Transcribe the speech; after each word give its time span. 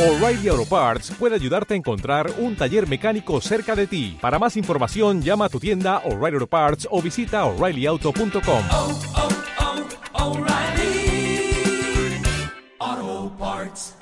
O'Reilly 0.00 0.48
Auto 0.48 0.64
Parts 0.64 1.12
puede 1.18 1.34
ayudarte 1.34 1.74
a 1.74 1.76
encontrar 1.76 2.32
un 2.38 2.56
taller 2.56 2.88
mecánico 2.88 3.38
cerca 3.42 3.76
de 3.76 3.86
ti. 3.86 4.16
Para 4.18 4.38
más 4.38 4.56
información, 4.56 5.20
llama 5.20 5.44
a 5.44 5.48
tu 5.50 5.60
tienda 5.60 5.98
O'Reilly 6.06 6.36
Auto 6.36 6.46
Parts 6.46 6.88
o 6.90 7.02
visita 7.02 7.44
oreillyauto.com. 7.44 8.64
oh, 8.70 8.98
oh, 10.14 10.24
O'Reilly 10.24 11.52
Auto 12.78 13.36
Parts. 13.38 13.94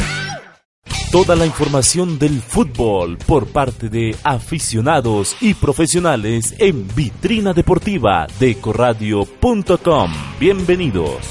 Toda 1.10 1.34
la 1.34 1.46
información 1.46 2.16
del 2.16 2.42
fútbol 2.42 3.18
por 3.18 3.48
parte 3.48 3.88
de 3.88 4.14
aficionados 4.22 5.36
y 5.40 5.54
profesionales 5.54 6.54
en 6.58 6.86
Vitrina 6.94 7.52
Deportiva 7.52 8.28
de 8.38 8.54
Corradio.com. 8.60 10.12
Bienvenidos. 10.38 11.26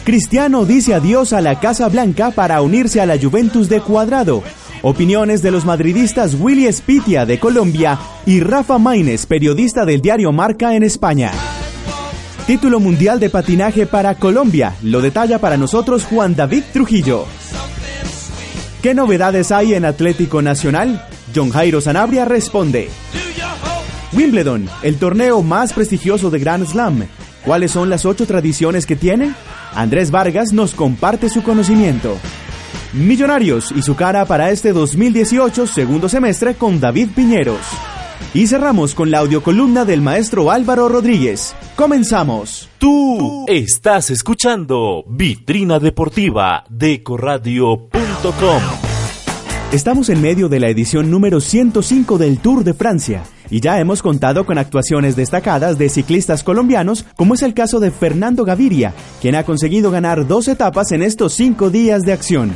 Cristiano 0.05 0.65
dice 0.65 0.93
adiós 0.93 1.33
a 1.33 1.41
la 1.41 1.59
Casa 1.59 1.89
Blanca 1.89 2.29
para 2.29 2.61
unirse 2.61 3.01
a 3.01 3.07
la 3.07 3.17
Juventus 3.17 3.69
de 3.69 3.81
Cuadrado. 3.81 4.43
Opiniones 4.83 5.41
de 5.41 5.49
los 5.49 5.65
madridistas 5.65 6.37
Willy 6.39 6.71
Spitia 6.71 7.25
de 7.25 7.39
Colombia 7.39 7.97
y 8.23 8.39
Rafa 8.39 8.77
Maines, 8.77 9.25
periodista 9.25 9.83
del 9.83 10.01
diario 10.01 10.31
Marca 10.31 10.75
en 10.75 10.83
España. 10.83 11.31
Título 12.45 12.79
mundial 12.79 13.19
de 13.19 13.31
patinaje 13.31 13.87
para 13.87 14.13
Colombia. 14.13 14.75
Lo 14.83 15.01
detalla 15.01 15.39
para 15.39 15.57
nosotros 15.57 16.05
Juan 16.05 16.35
David 16.35 16.65
Trujillo. 16.71 17.25
¿Qué 18.83 18.93
novedades 18.93 19.51
hay 19.51 19.73
en 19.73 19.85
Atlético 19.85 20.43
Nacional? 20.43 21.03
John 21.35 21.49
Jairo 21.49 21.81
Sanabria 21.81 22.25
responde. 22.25 22.89
Wimbledon, 24.13 24.69
el 24.83 24.97
torneo 24.97 25.41
más 25.41 25.73
prestigioso 25.73 26.29
de 26.29 26.37
Grand 26.37 26.67
Slam. 26.67 27.07
¿Cuáles 27.45 27.71
son 27.71 27.91
las 27.91 28.05
ocho 28.05 28.25
tradiciones 28.25 28.87
que 28.87 28.95
tiene? 28.95 29.35
Andrés 29.75 30.09
Vargas 30.09 30.51
nos 30.51 30.73
comparte 30.73 31.29
su 31.29 31.43
conocimiento. 31.43 32.17
Millonarios 32.91 33.71
y 33.75 33.83
su 33.83 33.95
cara 33.95 34.25
para 34.25 34.49
este 34.49 34.73
2018 34.73 35.67
segundo 35.67 36.09
semestre 36.09 36.55
con 36.55 36.79
David 36.79 37.09
Piñeros. 37.15 37.59
Y 38.33 38.47
cerramos 38.47 38.95
con 38.95 39.11
la 39.11 39.19
audiocolumna 39.19 39.85
del 39.85 40.01
maestro 40.01 40.49
Álvaro 40.49 40.89
Rodríguez. 40.89 41.55
Comenzamos. 41.75 42.67
Tú 42.79 43.45
estás 43.47 44.09
escuchando 44.09 45.03
Vitrina 45.07 45.77
Deportiva 45.77 46.63
de 46.69 47.03
Corradio.com. 47.03 48.61
Estamos 49.71 50.09
en 50.09 50.19
medio 50.19 50.49
de 50.49 50.59
la 50.59 50.69
edición 50.69 51.11
número 51.11 51.39
105 51.39 52.17
del 52.17 52.39
Tour 52.39 52.63
de 52.63 52.73
Francia 52.73 53.23
y 53.49 53.59
ya 53.59 53.79
hemos 53.79 54.01
contado 54.01 54.45
con 54.45 54.57
actuaciones 54.57 55.15
destacadas 55.15 55.77
de 55.77 55.89
ciclistas 55.89 56.43
colombianos, 56.43 57.05
como 57.15 57.33
es 57.33 57.41
el 57.41 57.53
caso 57.53 57.79
de 57.79 57.91
Fernando 57.91 58.45
Gaviria, 58.45 58.93
quien 59.21 59.35
ha 59.35 59.43
conseguido 59.43 59.91
ganar 59.91 60.27
dos 60.27 60.47
etapas 60.47 60.91
en 60.91 61.01
estos 61.01 61.33
cinco 61.33 61.69
días 61.69 62.03
de 62.03 62.13
acción. 62.13 62.55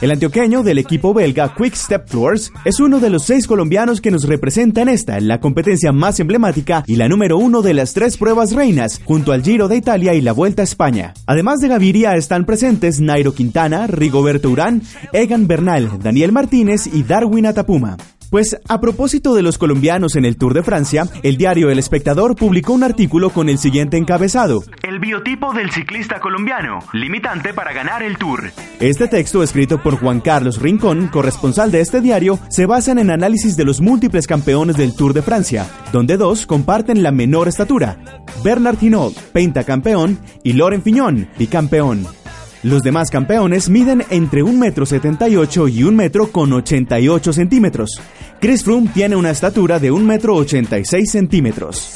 El 0.00 0.10
antioqueño 0.12 0.62
del 0.62 0.78
equipo 0.78 1.12
belga 1.12 1.54
Quick 1.54 1.74
Step 1.74 2.08
Floors 2.08 2.52
es 2.64 2.80
uno 2.80 3.00
de 3.00 3.10
los 3.10 3.24
seis 3.24 3.46
colombianos 3.46 4.00
que 4.00 4.10
nos 4.10 4.24
representan 4.24 4.88
esta, 4.88 5.20
la 5.20 5.40
competencia 5.40 5.92
más 5.92 6.20
emblemática 6.20 6.84
y 6.86 6.96
la 6.96 7.08
número 7.08 7.36
uno 7.36 7.60
de 7.60 7.74
las 7.74 7.92
tres 7.92 8.16
pruebas 8.16 8.52
reinas, 8.52 9.00
junto 9.04 9.32
al 9.32 9.42
Giro 9.42 9.68
de 9.68 9.76
Italia 9.76 10.14
y 10.14 10.22
la 10.22 10.32
Vuelta 10.32 10.62
a 10.62 10.64
España. 10.64 11.12
Además 11.26 11.58
de 11.60 11.68
Gaviria 11.68 12.14
están 12.16 12.46
presentes 12.46 13.00
Nairo 13.00 13.34
Quintana, 13.34 13.86
Rigoberto 13.88 14.48
Urán, 14.48 14.80
Egan 15.12 15.46
Bernal, 15.46 15.98
Daniel 16.02 16.32
Martínez 16.32 16.86
y 16.86 17.02
Darwin 17.02 17.44
Atapuma. 17.46 17.98
Pues 18.30 18.56
a 18.68 18.80
propósito 18.80 19.34
de 19.34 19.42
los 19.42 19.58
colombianos 19.58 20.14
en 20.14 20.24
el 20.24 20.36
Tour 20.36 20.54
de 20.54 20.62
Francia, 20.62 21.08
el 21.24 21.36
diario 21.36 21.68
El 21.68 21.80
Espectador 21.80 22.36
publicó 22.36 22.72
un 22.72 22.84
artículo 22.84 23.30
con 23.30 23.48
el 23.48 23.58
siguiente 23.58 23.96
encabezado. 23.96 24.62
El 24.84 25.00
biotipo 25.00 25.52
del 25.52 25.72
ciclista 25.72 26.20
colombiano, 26.20 26.78
limitante 26.92 27.52
para 27.52 27.72
ganar 27.72 28.04
el 28.04 28.16
Tour. 28.18 28.52
Este 28.78 29.08
texto, 29.08 29.42
escrito 29.42 29.82
por 29.82 29.98
Juan 29.98 30.20
Carlos 30.20 30.62
Rincón, 30.62 31.08
corresponsal 31.08 31.72
de 31.72 31.80
este 31.80 32.00
diario, 32.00 32.38
se 32.50 32.66
basa 32.66 32.92
en 32.92 33.10
análisis 33.10 33.56
de 33.56 33.64
los 33.64 33.80
múltiples 33.80 34.28
campeones 34.28 34.76
del 34.76 34.94
Tour 34.94 35.12
de 35.12 35.22
Francia, 35.22 35.66
donde 35.92 36.16
dos 36.16 36.46
comparten 36.46 37.02
la 37.02 37.10
menor 37.10 37.48
estatura. 37.48 37.98
Bernard 38.44 38.80
Hinault, 38.80 39.18
pentacampeón, 39.32 40.20
y 40.44 40.52
Laurent 40.52 40.84
Fignon, 40.84 41.28
bicampeón. 41.36 42.06
Los 42.62 42.82
demás 42.82 43.10
campeones 43.10 43.70
miden 43.70 44.04
entre 44.10 44.44
1,78 44.44 45.62
m 45.62 45.70
y 45.72 45.82
1 45.82 45.96
metro 45.96 46.30
con 46.30 46.52
88 46.52 47.32
centímetros. 47.32 47.98
Chris 48.40 48.64
Froome 48.64 48.88
tiene 48.94 49.16
una 49.16 49.30
estatura 49.30 49.78
de 49.78 49.90
1 49.90 50.02
metro 50.02 50.34
86 50.34 51.10
centímetros. 51.10 51.92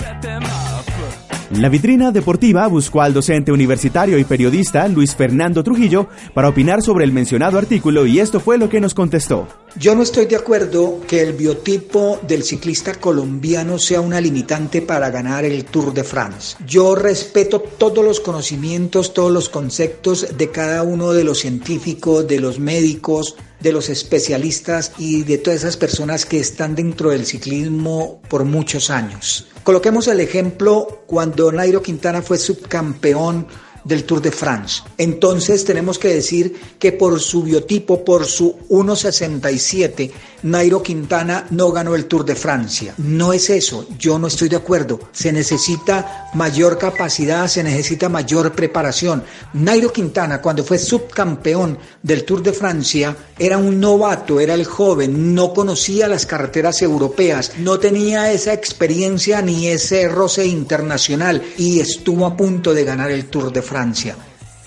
La 1.53 1.71
vitrina 1.71 2.10
deportiva 2.10 2.66
buscó 2.66 3.00
al 3.00 3.15
docente 3.15 3.50
universitario 3.50 4.19
y 4.19 4.25
periodista 4.25 4.87
Luis 4.88 5.15
Fernando 5.15 5.62
Trujillo 5.65 6.09
para 6.34 6.49
opinar 6.49 6.83
sobre 6.83 7.04
el 7.04 7.12
mencionado 7.12 7.56
artículo 7.56 8.04
y 8.04 8.19
esto 8.19 8.41
fue 8.41 8.59
lo 8.59 8.69
que 8.69 8.81
nos 8.81 8.93
contestó. 8.93 9.49
Yo 9.78 9.94
no 9.94 10.03
estoy 10.03 10.27
de 10.27 10.37
acuerdo 10.37 11.00
que 11.06 11.22
el 11.22 11.33
biotipo 11.33 12.19
del 12.27 12.43
ciclista 12.43 12.94
colombiano 12.94 13.78
sea 13.78 14.00
una 14.00 14.21
limitante 14.21 14.83
para 14.83 15.10
ganar 15.10 15.44
el 15.44 15.65
Tour 15.65 15.94
de 15.94 16.04
France. 16.04 16.56
Yo 16.66 16.94
respeto 16.94 17.60
todos 17.60 18.04
los 18.04 18.21
conocimientos, 18.21 19.15
todos 19.15 19.33
los 19.33 19.49
conceptos 19.49 20.37
de 20.37 20.50
cada 20.50 20.83
uno 20.83 21.12
de 21.12 21.25
los 21.25 21.38
científicos, 21.38 22.27
de 22.27 22.41
los 22.41 22.59
médicos, 22.59 23.37
de 23.64 23.72
los 23.72 23.88
especialistas 23.88 24.92
y 24.98 25.22
de 25.22 25.38
todas 25.38 25.60
esas 25.60 25.78
personas 25.78 26.26
que 26.26 26.38
están 26.38 26.75
dentro 26.75 27.10
del 27.10 27.25
ciclismo 27.25 28.20
por 28.28 28.44
muchos 28.44 28.91
años. 28.91 29.48
Coloquemos 29.64 30.06
el 30.06 30.20
ejemplo 30.20 31.02
cuando 31.06 31.50
Nairo 31.50 31.82
Quintana 31.82 32.20
fue 32.20 32.36
subcampeón 32.36 33.47
del 33.84 34.05
Tour 34.05 34.21
de 34.21 34.33
France. 34.33 34.83
Entonces 34.99 35.65
tenemos 35.65 35.99
que 35.99 36.09
decir 36.09 36.56
que 36.78 36.93
por 36.93 37.21
su 37.21 37.43
biotipo, 37.43 38.05
por 38.05 38.25
su 38.27 38.56
1,67, 38.69 40.11
Nairo 40.45 40.83
Quintana 40.83 41.47
no 41.50 41.72
ganó 41.72 41.95
el 41.95 42.05
Tour 42.05 42.25
de 42.25 42.34
Francia. 42.34 42.95
No 42.99 43.33
es 43.33 43.49
eso, 43.49 43.87
yo 43.99 44.19
no 44.19 44.27
estoy 44.27 44.49
de 44.49 44.56
acuerdo. 44.56 45.00
Se 45.12 45.33
necesita 45.33 46.31
mayor 46.34 46.77
capacidad, 46.77 47.47
se 47.48 47.63
necesita 47.63 48.09
mayor 48.09 48.53
preparación. 48.53 49.25
Nairo 49.54 49.92
Quintana, 49.92 50.42
cuando 50.42 50.63
fue 50.63 50.78
subcampeón 50.78 51.78
del 52.03 52.25
Tour 52.25 52.42
de 52.42 52.53
Francia, 52.53 53.16
era 53.39 53.57
un 53.57 53.80
novato, 53.80 54.39
era 54.39 54.54
el 54.54 54.66
joven, 54.66 55.34
no 55.34 55.54
conocía 55.54 56.09
las 56.09 56.27
carreteras 56.27 56.83
europeas, 56.83 57.53
no 57.59 57.78
tenía 57.78 58.30
esa 58.33 58.53
experiencia 58.53 59.41
ni 59.41 59.69
ese 59.69 60.09
roce 60.09 60.47
internacional 60.47 61.42
y 61.57 61.80
estuvo 61.80 62.27
a 62.27 62.37
punto 62.37 62.75
de 62.75 62.84
ganar 62.84 63.10
el 63.10 63.27
Tour 63.27 63.53
de 63.53 63.63
Francia. 63.63 63.73
Francia. 63.74 64.15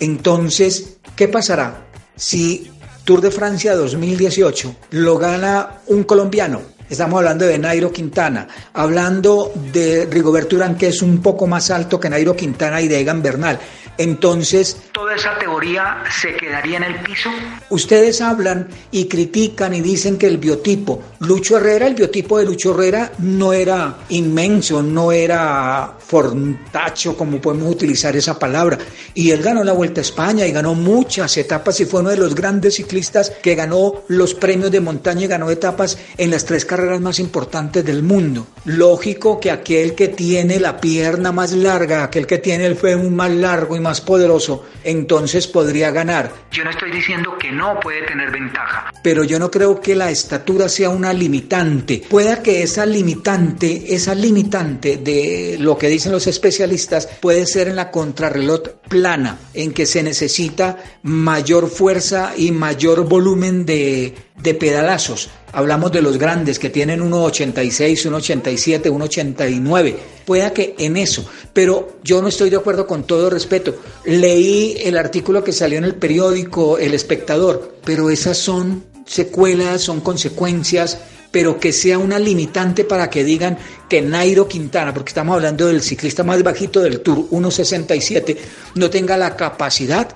Entonces, 0.01 0.97
¿qué 1.15 1.29
pasará 1.29 1.87
si 2.17 2.69
Tour 3.05 3.21
de 3.21 3.31
Francia 3.31 3.73
2018 3.73 4.75
lo 4.89 5.17
gana 5.17 5.79
un 5.87 6.03
colombiano? 6.03 6.59
Estamos 6.89 7.19
hablando 7.19 7.45
de 7.45 7.57
Nairo 7.57 7.89
Quintana, 7.89 8.49
hablando 8.73 9.53
de 9.71 10.05
Rigoberto 10.11 10.57
Urán, 10.57 10.77
que 10.77 10.89
es 10.89 11.01
un 11.01 11.21
poco 11.21 11.47
más 11.47 11.71
alto 11.71 12.01
que 12.01 12.09
Nairo 12.09 12.35
Quintana 12.35 12.81
y 12.81 12.89
de 12.89 12.99
Egan 12.99 13.21
Bernal. 13.21 13.57
Entonces 13.97 14.77
toda 14.91 15.15
esa 15.15 15.37
teoría 15.37 16.03
se 16.09 16.35
quedaría 16.35 16.77
en 16.77 16.83
el 16.83 16.95
piso. 17.01 17.29
Ustedes 17.69 18.21
hablan 18.21 18.67
y 18.91 19.07
critican 19.07 19.73
y 19.73 19.81
dicen 19.81 20.17
que 20.17 20.27
el 20.27 20.37
biotipo, 20.37 21.01
Lucho 21.19 21.57
Herrera, 21.57 21.87
el 21.87 21.95
biotipo 21.95 22.37
de 22.37 22.45
Lucho 22.45 22.73
Herrera 22.73 23.11
no 23.19 23.53
era 23.53 23.97
inmenso, 24.09 24.81
no 24.81 25.11
era 25.11 25.93
fortacho, 25.99 27.17
como 27.17 27.41
podemos 27.41 27.71
utilizar 27.71 28.15
esa 28.15 28.37
palabra. 28.37 28.77
Y 29.13 29.31
él 29.31 29.41
ganó 29.41 29.63
la 29.63 29.73
Vuelta 29.73 30.01
a 30.01 30.03
España 30.03 30.45
y 30.45 30.51
ganó 30.51 30.73
muchas 30.75 31.37
etapas 31.37 31.79
y 31.79 31.85
fue 31.85 32.01
uno 32.01 32.09
de 32.09 32.17
los 32.17 32.35
grandes 32.35 32.75
ciclistas 32.75 33.31
que 33.41 33.55
ganó 33.55 34.03
los 34.07 34.33
premios 34.33 34.71
de 34.71 34.79
montaña 34.79 35.25
y 35.25 35.27
ganó 35.27 35.49
etapas 35.49 35.97
en 36.17 36.31
las 36.31 36.45
tres 36.45 36.65
carreras 36.65 37.01
más 37.01 37.19
importantes 37.19 37.83
del 37.83 38.03
mundo. 38.03 38.47
Lógico 38.65 39.39
que 39.39 39.51
aquel 39.51 39.95
que 39.95 40.09
tiene 40.09 40.59
la 40.59 40.79
pierna 40.79 41.31
más 41.31 41.51
larga, 41.51 42.03
aquel 42.03 42.27
que 42.27 42.37
tiene 42.37 42.65
el 42.65 42.75
fémur 42.75 43.11
más 43.11 43.31
largo 43.31 43.75
y 43.75 43.79
más 43.79 43.86
poderoso, 44.01 44.65
entonces 44.83 45.47
podría 45.47 45.91
ganar. 45.91 46.31
Yo 46.51 46.63
no 46.63 46.69
estoy 46.69 46.91
diciendo 46.91 47.37
que 47.39 47.51
no 47.51 47.79
puede 47.79 48.05
tener 48.05 48.31
ventaja, 48.31 48.91
pero 49.03 49.23
yo 49.23 49.39
no 49.39 49.49
creo 49.49 49.79
que 49.79 49.95
la 49.95 50.09
estatura 50.09 50.69
sea 50.69 50.89
una 50.89 51.13
limitante. 51.13 52.03
Pueda 52.09 52.43
que 52.43 52.63
esa 52.63 52.85
limitante, 52.85 53.95
esa 53.95 54.13
limitante 54.13 54.97
de 54.97 55.57
lo 55.59 55.77
que 55.77 55.87
dicen 55.87 56.11
los 56.11 56.27
especialistas, 56.27 57.07
puede 57.21 57.45
ser 57.45 57.67
en 57.67 57.75
la 57.75 57.91
contrarreloj 57.91 58.61
plana, 58.87 59.37
en 59.53 59.73
que 59.73 59.85
se 59.85 60.03
necesita 60.03 60.77
mayor 61.03 61.69
fuerza 61.69 62.33
y 62.35 62.51
mayor 62.51 63.07
volumen 63.07 63.65
de, 63.65 64.13
de 64.37 64.53
pedalazos. 64.53 65.29
Hablamos 65.51 65.91
de 65.91 66.01
los 66.01 66.17
grandes 66.17 66.59
que 66.59 66.69
tienen 66.69 67.01
1,86, 67.01 68.09
1,87, 68.09 68.83
1,89. 68.91 69.95
Pueda 70.25 70.53
que 70.53 70.75
en 70.77 70.97
eso, 70.97 71.27
pero 71.53 71.97
yo 72.03 72.21
no 72.21 72.27
estoy 72.27 72.49
de 72.49 72.57
acuerdo 72.57 72.85
con 72.85 73.05
todo 73.05 73.29
respeto. 73.29 73.75
Leí 74.05 74.77
el 74.83 74.97
artículo 74.97 75.43
que 75.43 75.53
salió 75.53 75.77
en 75.77 75.85
el 75.85 75.95
periódico 75.95 76.77
El 76.77 76.93
Espectador, 76.93 77.77
pero 77.83 78.09
esas 78.09 78.37
son 78.37 78.83
secuelas, 79.05 79.81
son 79.81 80.01
consecuencias 80.01 80.97
pero 81.31 81.59
que 81.59 81.73
sea 81.73 81.97
una 81.97 82.19
limitante 82.19 82.83
para 82.83 83.09
que 83.09 83.23
digan 83.23 83.57
que 83.89 84.01
Nairo 84.01 84.47
Quintana, 84.47 84.93
porque 84.93 85.09
estamos 85.09 85.35
hablando 85.35 85.67
del 85.67 85.81
ciclista 85.81 86.23
más 86.23 86.41
bajito 86.41 86.81
del 86.81 87.01
Tour, 87.01 87.29
1.67, 87.29 88.37
no 88.75 88.89
tenga 88.89 89.17
la 89.17 89.35
capacidad 89.35 90.07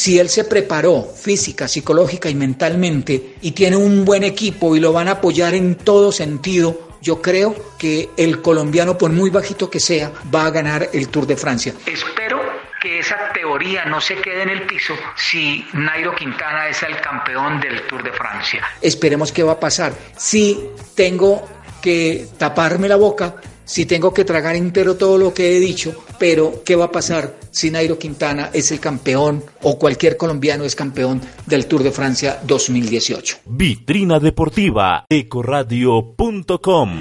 si 0.00 0.18
él 0.18 0.30
se 0.30 0.44
preparó 0.44 1.02
física, 1.02 1.68
psicológica 1.68 2.30
y 2.30 2.34
mentalmente 2.34 3.34
y 3.42 3.50
tiene 3.50 3.76
un 3.76 4.06
buen 4.06 4.24
equipo 4.24 4.74
y 4.74 4.80
lo 4.80 4.94
van 4.94 5.08
a 5.08 5.12
apoyar 5.20 5.52
en 5.52 5.74
todo 5.74 6.10
sentido, 6.10 6.88
yo 7.02 7.20
creo 7.20 7.54
que 7.78 8.08
el 8.16 8.40
colombiano, 8.40 8.96
por 8.96 9.10
muy 9.10 9.28
bajito 9.28 9.68
que 9.68 9.78
sea, 9.78 10.10
va 10.34 10.46
a 10.46 10.50
ganar 10.50 10.88
el 10.94 11.08
Tour 11.08 11.26
de 11.26 11.36
Francia. 11.36 11.74
Espero 11.84 12.40
que 12.80 13.00
esa 13.00 13.30
teoría 13.34 13.84
no 13.84 14.00
se 14.00 14.16
quede 14.16 14.44
en 14.44 14.48
el 14.48 14.66
piso 14.66 14.94
si 15.18 15.66
Nairo 15.74 16.14
Quintana 16.14 16.68
es 16.68 16.82
el 16.82 16.98
campeón 17.02 17.60
del 17.60 17.86
Tour 17.86 18.02
de 18.02 18.12
Francia. 18.12 18.66
Esperemos 18.80 19.32
qué 19.32 19.42
va 19.42 19.52
a 19.52 19.60
pasar. 19.60 19.92
Si 20.16 20.70
tengo 20.94 21.46
que 21.82 22.26
taparme 22.38 22.88
la 22.88 22.96
boca, 22.96 23.34
si 23.70 23.86
tengo 23.86 24.12
que 24.12 24.24
tragar 24.24 24.56
entero 24.56 24.96
todo 24.96 25.16
lo 25.16 25.32
que 25.32 25.56
he 25.56 25.60
dicho, 25.60 25.94
pero 26.18 26.64
¿qué 26.64 26.74
va 26.74 26.86
a 26.86 26.90
pasar 26.90 27.36
si 27.52 27.70
Nairo 27.70 28.00
Quintana 28.00 28.50
es 28.52 28.72
el 28.72 28.80
campeón 28.80 29.44
o 29.62 29.78
cualquier 29.78 30.16
colombiano 30.16 30.64
es 30.64 30.74
campeón 30.74 31.20
del 31.46 31.66
Tour 31.66 31.84
de 31.84 31.92
Francia 31.92 32.40
2018? 32.44 33.36
Vitrina 33.46 34.18
Deportiva, 34.18 35.04
ecoradio.com. 35.08 37.00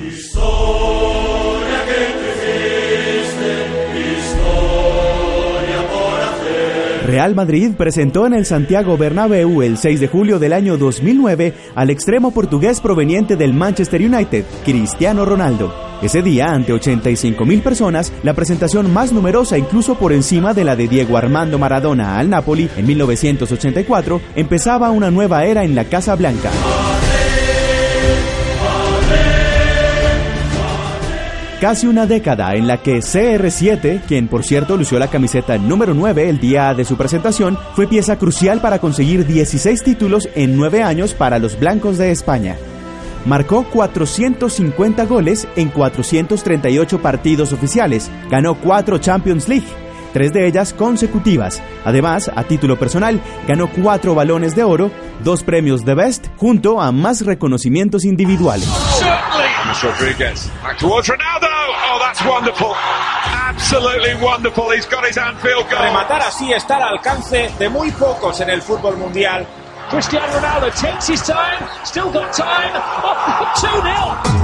Real 7.07 7.33
Madrid 7.33 7.71
presentó 7.75 8.27
en 8.27 8.35
el 8.35 8.45
Santiago 8.45 8.95
Bernabéu 8.95 9.63
el 9.63 9.79
6 9.79 9.99
de 10.01 10.07
julio 10.07 10.37
del 10.37 10.53
año 10.53 10.77
2009 10.77 11.55
al 11.73 11.89
extremo 11.89 12.29
portugués 12.29 12.79
proveniente 12.79 13.35
del 13.35 13.55
Manchester 13.55 13.99
United, 14.03 14.45
Cristiano 14.63 15.25
Ronaldo. 15.25 15.88
Ese 16.01 16.21
día, 16.21 16.51
ante 16.53 16.71
85 16.71 17.45
mil 17.45 17.61
personas, 17.61 18.13
la 18.23 18.33
presentación 18.33 18.91
más 18.93 19.11
numerosa 19.11 19.57
incluso 19.57 19.95
por 19.95 20.13
encima 20.13 20.53
de 20.53 20.63
la 20.63 20.77
de 20.77 20.87
Diego 20.87 21.17
Armando 21.17 21.59
Maradona 21.59 22.17
al 22.17 22.29
Napoli 22.29 22.69
en 22.77 22.87
1984, 22.87 24.21
empezaba 24.35 24.91
una 24.91 25.11
nueva 25.11 25.43
era 25.43 25.65
en 25.65 25.75
la 25.75 25.83
Casa 25.85 26.15
Blanca. 26.15 26.51
Casi 31.59 31.87
una 31.87 32.05
década 32.05 32.55
en 32.55 32.67
la 32.67 32.81
que 32.81 32.99
CR7, 32.99 34.03
quien 34.07 34.29
por 34.29 34.45
cierto 34.45 34.77
lució 34.77 34.97
la 34.97 35.09
camiseta 35.09 35.57
número 35.57 35.93
9 35.93 36.29
el 36.29 36.39
día 36.39 36.73
de 36.73 36.85
su 36.85 36.95
presentación, 36.95 37.57
fue 37.75 37.85
pieza 37.85 38.17
crucial 38.17 38.61
para 38.61 38.79
conseguir 38.79 39.25
16 39.25 39.83
títulos 39.83 40.29
en 40.35 40.55
9 40.55 40.81
años 40.81 41.13
para 41.13 41.37
los 41.37 41.59
blancos 41.59 41.97
de 41.97 42.11
España. 42.11 42.55
Marcó 43.25 43.63
450 43.63 45.05
goles 45.05 45.47
en 45.55 45.69
438 45.69 47.01
partidos 47.01 47.53
oficiales, 47.53 48.09
ganó 48.29 48.55
4 48.55 48.97
Champions 48.97 49.47
League, 49.47 49.67
tres 50.13 50.33
de 50.33 50.47
ellas 50.47 50.73
consecutivas. 50.73 51.61
Además, 51.85 52.31
a 52.33 52.43
título 52.43 52.77
personal, 52.77 53.21
ganó 53.47 53.69
cuatro 53.69 54.15
balones 54.15 54.55
de 54.55 54.63
oro, 54.63 54.91
dos 55.23 55.43
premios 55.43 55.85
de 55.85 55.95
Best, 55.95 56.27
junto 56.37 56.81
a 56.81 56.91
más 56.91 57.25
reconocimientos 57.25 58.05
individuales. 58.05 58.67
Oh, 61.91 61.97
that's 61.99 62.23
wonderful. 62.23 62.75
Absolutely 62.75 64.13
wonderful. 64.21 64.71
He's 64.71 64.85
got 64.85 65.05
his 65.05 65.17
Anfield 65.17 65.69
goal. 65.69 65.81
Rematar 65.81 66.21
así 66.21 66.51
está 66.53 66.77
al 66.77 66.97
alcance 66.97 67.49
de 67.57 67.69
muy 67.69 67.91
pocos 67.91 68.39
en 68.41 68.49
el 68.49 68.61
fútbol 68.61 68.97
mundial. 68.97 69.45
Cristiano 69.89 70.27
Ronaldo 70.31 70.69
takes 70.79 71.11
his 71.11 71.21
time. 71.23 71.65
Still 71.83 72.11
got 72.11 72.31
time. 72.31 72.73
Oh, 73.03 73.15
2-0. 73.55 74.39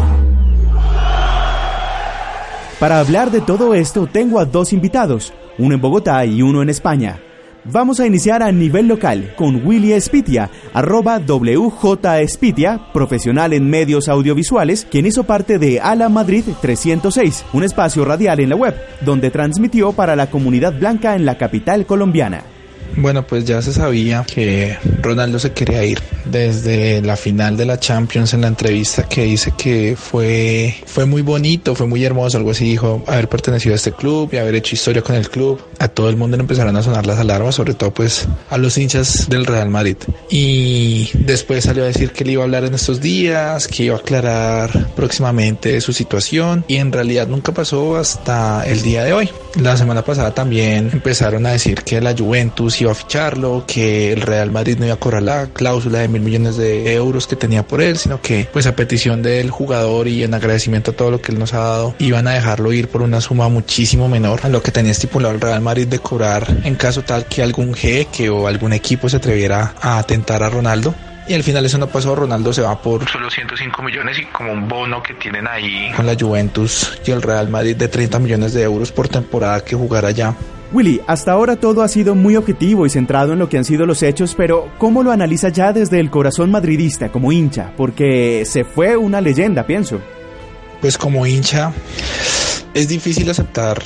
Para 2.80 3.00
hablar 3.00 3.30
de 3.30 3.42
todo 3.42 3.76
esto, 3.76 4.08
tengo 4.08 4.40
a 4.40 4.46
dos 4.46 4.74
invitados, 4.74 5.34
uno 5.60 5.76
en 5.76 5.82
Bogotá 5.82 6.26
y 6.26 6.42
uno 6.42 6.64
en 6.64 6.70
España. 6.70 7.20
Vamos 7.64 8.00
a 8.00 8.08
iniciar 8.08 8.42
a 8.42 8.52
nivel 8.52 8.88
local 8.88 9.34
con 9.36 9.66
Willy 9.66 9.94
Espitia, 9.94 10.50
arroba 10.74 11.20
WJ 11.20 12.22
Espitia, 12.22 12.80
profesional 12.92 13.54
en 13.54 13.70
medios 13.70 14.10
audiovisuales, 14.10 14.88
quien 14.90 15.06
hizo 15.06 15.26
parte 15.26 15.60
de 15.60 15.80
Ala 15.80 16.10
Madrid 16.10 16.44
306, 16.60 17.46
un 17.54 17.64
espacio 17.64 18.04
radial 18.04 18.40
en 18.40 18.50
la 18.50 18.56
web, 18.56 18.76
donde 19.02 19.30
transmitió 19.30 19.94
para 19.94 20.16
la 20.16 20.32
comunidad 20.32 20.74
blanca 20.74 21.16
en 21.16 21.26
la 21.26 21.38
capital 21.38 21.86
colombiana. 21.86 22.55
Bueno, 22.98 23.28
pues 23.28 23.46
ya 23.46 23.62
se 23.62 23.74
sabía 23.74 24.24
que 24.24 24.78
Ronaldo 25.02 25.40
se 25.40 25.52
quería 25.52 25.84
ir 25.84 26.02
desde 26.26 27.02
la 27.02 27.16
final 27.16 27.58
de 27.58 27.66
la 27.66 27.80
Champions 27.80 28.34
en 28.34 28.42
la 28.42 28.48
entrevista 28.48 29.04
que 29.04 29.24
dice 29.24 29.54
que 29.58 29.96
fue, 29.98 30.76
fue 30.86 31.06
muy 31.06 31.22
bonito, 31.22 31.76
fue 31.76 31.88
muy 31.88 32.04
hermoso, 32.04 32.38
algo 32.38 32.52
así 32.52 32.66
dijo, 32.66 33.04
haber 33.08 33.30
pertenecido 33.30 33.74
a 33.74 33.76
este 33.76 33.92
club 33.92 34.30
y 34.32 34.38
haber 34.38 34.56
hecho 34.56 34.76
historia 34.76 35.02
con 35.02 35.16
el 35.16 35.30
club. 35.30 35.62
A 35.80 35.88
todo 35.88 36.10
el 36.10 36.16
mundo 36.16 36.38
le 36.38 36.42
empezaron 36.42 36.76
a 36.78 36.84
sonar 36.84 37.06
las 37.06 37.20
alarmas, 37.20 37.56
sobre 37.56 37.74
todo 37.74 37.94
pues 37.94 38.28
a 38.50 38.58
los 38.58 38.78
hinchas 38.78 39.30
del 39.30 39.46
Real 39.46 39.70
Madrid. 39.70 39.98
Y 40.30 41.10
después 41.14 41.66
salió 41.66 41.84
a 41.84 41.88
decir 41.88 42.12
que 42.12 42.26
le 42.26 42.34
iba 42.34 42.44
a 42.44 42.46
hablar 42.46 42.64
en 42.66 42.74
estos 42.74 43.02
días, 43.02 43.68
que 43.68 43.84
iba 43.84 43.96
a 43.96 44.00
aclarar 44.00 44.88
próximamente 44.96 45.80
su 45.82 45.94
situación 45.94 46.66
y 46.68 46.78
en 46.78 46.92
realidad 46.92 47.28
nunca 47.28 47.54
pasó 47.54 47.98
hasta 47.98 48.66
el 48.66 48.82
día 48.82 49.04
de 49.04 49.14
hoy. 49.14 49.30
La 49.62 49.78
semana 49.78 50.04
pasada 50.04 50.34
también 50.34 50.90
empezaron 50.92 51.46
a 51.46 51.52
decir 51.52 51.84
que 51.84 52.02
la 52.02 52.16
Juventus 52.16 52.82
iba 52.82 52.85
a 52.92 52.96
ficharlo, 52.96 53.64
que 53.68 54.14
el 54.14 54.22
Real 54.22 54.52
Madrid 54.52 54.78
no 54.78 54.86
iba 54.86 54.96
a 54.96 55.00
cobrar 55.00 55.24
la 55.24 55.48
cláusula 55.48 56.00
de 56.00 56.08
mil 56.08 56.22
millones 56.22 56.58
de 56.58 56.94
euros 56.94 57.28
que 57.28 57.36
tenía 57.36 57.66
por 57.66 57.82
él, 57.82 57.98
sino 57.98 58.22
que 58.22 58.48
pues 58.52 58.68
a 58.68 58.76
petición 58.76 59.22
del 59.22 59.52
jugador 59.52 60.08
y 60.08 60.24
en 60.24 60.34
agradecimiento 60.34 60.92
a 60.92 60.94
todo 60.96 61.12
lo 61.12 61.22
que 61.22 61.32
él 61.32 61.40
nos 61.40 61.54
ha 61.54 61.60
dado, 61.60 61.96
iban 62.00 62.28
a 62.28 62.32
dejarlo 62.32 62.74
ir 62.74 62.88
por 62.88 63.02
una 63.02 63.22
suma 63.22 63.50
muchísimo 63.50 64.08
menor 64.08 64.42
a 64.44 64.50
lo 64.50 64.62
que 64.62 64.72
tenía 64.72 64.92
estipulado 64.92 65.34
el 65.34 65.42
Real 65.42 65.62
Madrid 65.62 65.88
de 65.88 66.00
cobrar 66.00 66.48
en 66.64 66.76
caso 66.76 67.04
tal 67.04 67.26
que 67.26 67.44
algún 67.44 67.74
jeque 67.74 68.30
o 68.30 68.48
algún 68.48 68.74
equipo 68.74 69.10
se 69.10 69.18
atreviera 69.18 69.74
a 69.82 70.00
atentar 70.00 70.44
a 70.44 70.50
Ronaldo. 70.50 70.94
Y 71.28 71.34
al 71.34 71.42
final 71.42 71.66
eso 71.66 71.80
no 71.80 71.88
pasó, 71.88 72.16
Ronaldo 72.16 72.54
se 72.54 72.62
va 72.62 72.80
por 72.80 73.10
solo 73.10 73.32
105 73.32 73.82
millones 73.82 74.20
y 74.20 74.26
como 74.26 74.52
un 74.52 74.68
bono 74.68 75.02
que 75.02 75.16
tienen 75.16 75.48
ahí 75.48 75.92
con 75.96 76.06
la 76.06 76.16
Juventus 76.20 77.00
y 77.04 77.12
el 77.12 77.24
Real 77.24 77.50
Madrid 77.50 77.76
de 77.76 77.88
30 77.88 78.20
millones 78.20 78.54
de 78.54 78.62
euros 78.62 78.92
por 78.92 79.08
temporada 79.08 79.64
que 79.64 79.76
jugará 79.76 80.10
allá. 80.10 80.36
Willy, 80.76 81.00
hasta 81.08 81.32
ahora 81.32 81.56
todo 81.56 81.84
ha 81.84 81.88
sido 81.88 82.16
muy 82.16 82.36
objetivo 82.36 82.86
y 82.86 82.90
centrado 82.90 83.32
en 83.32 83.40
lo 83.40 83.48
que 83.48 83.58
han 83.58 83.64
sido 83.64 83.86
los 83.86 84.04
hechos, 84.04 84.36
pero 84.36 84.68
¿cómo 84.78 85.04
lo 85.04 85.12
analiza 85.12 85.48
ya 85.48 85.72
desde 85.72 86.02
el 86.02 86.10
corazón 86.10 86.52
madridista 86.52 87.14
como 87.14 87.32
hincha? 87.32 87.72
Porque 87.78 88.44
se 88.46 88.66
fue 88.66 88.98
una 88.98 89.22
leyenda, 89.22 89.66
pienso. 89.66 90.02
Pues 90.82 90.98
como 90.98 91.26
hincha 91.26 91.72
es 92.74 92.90
difícil 92.90 93.30
aceptar 93.30 93.82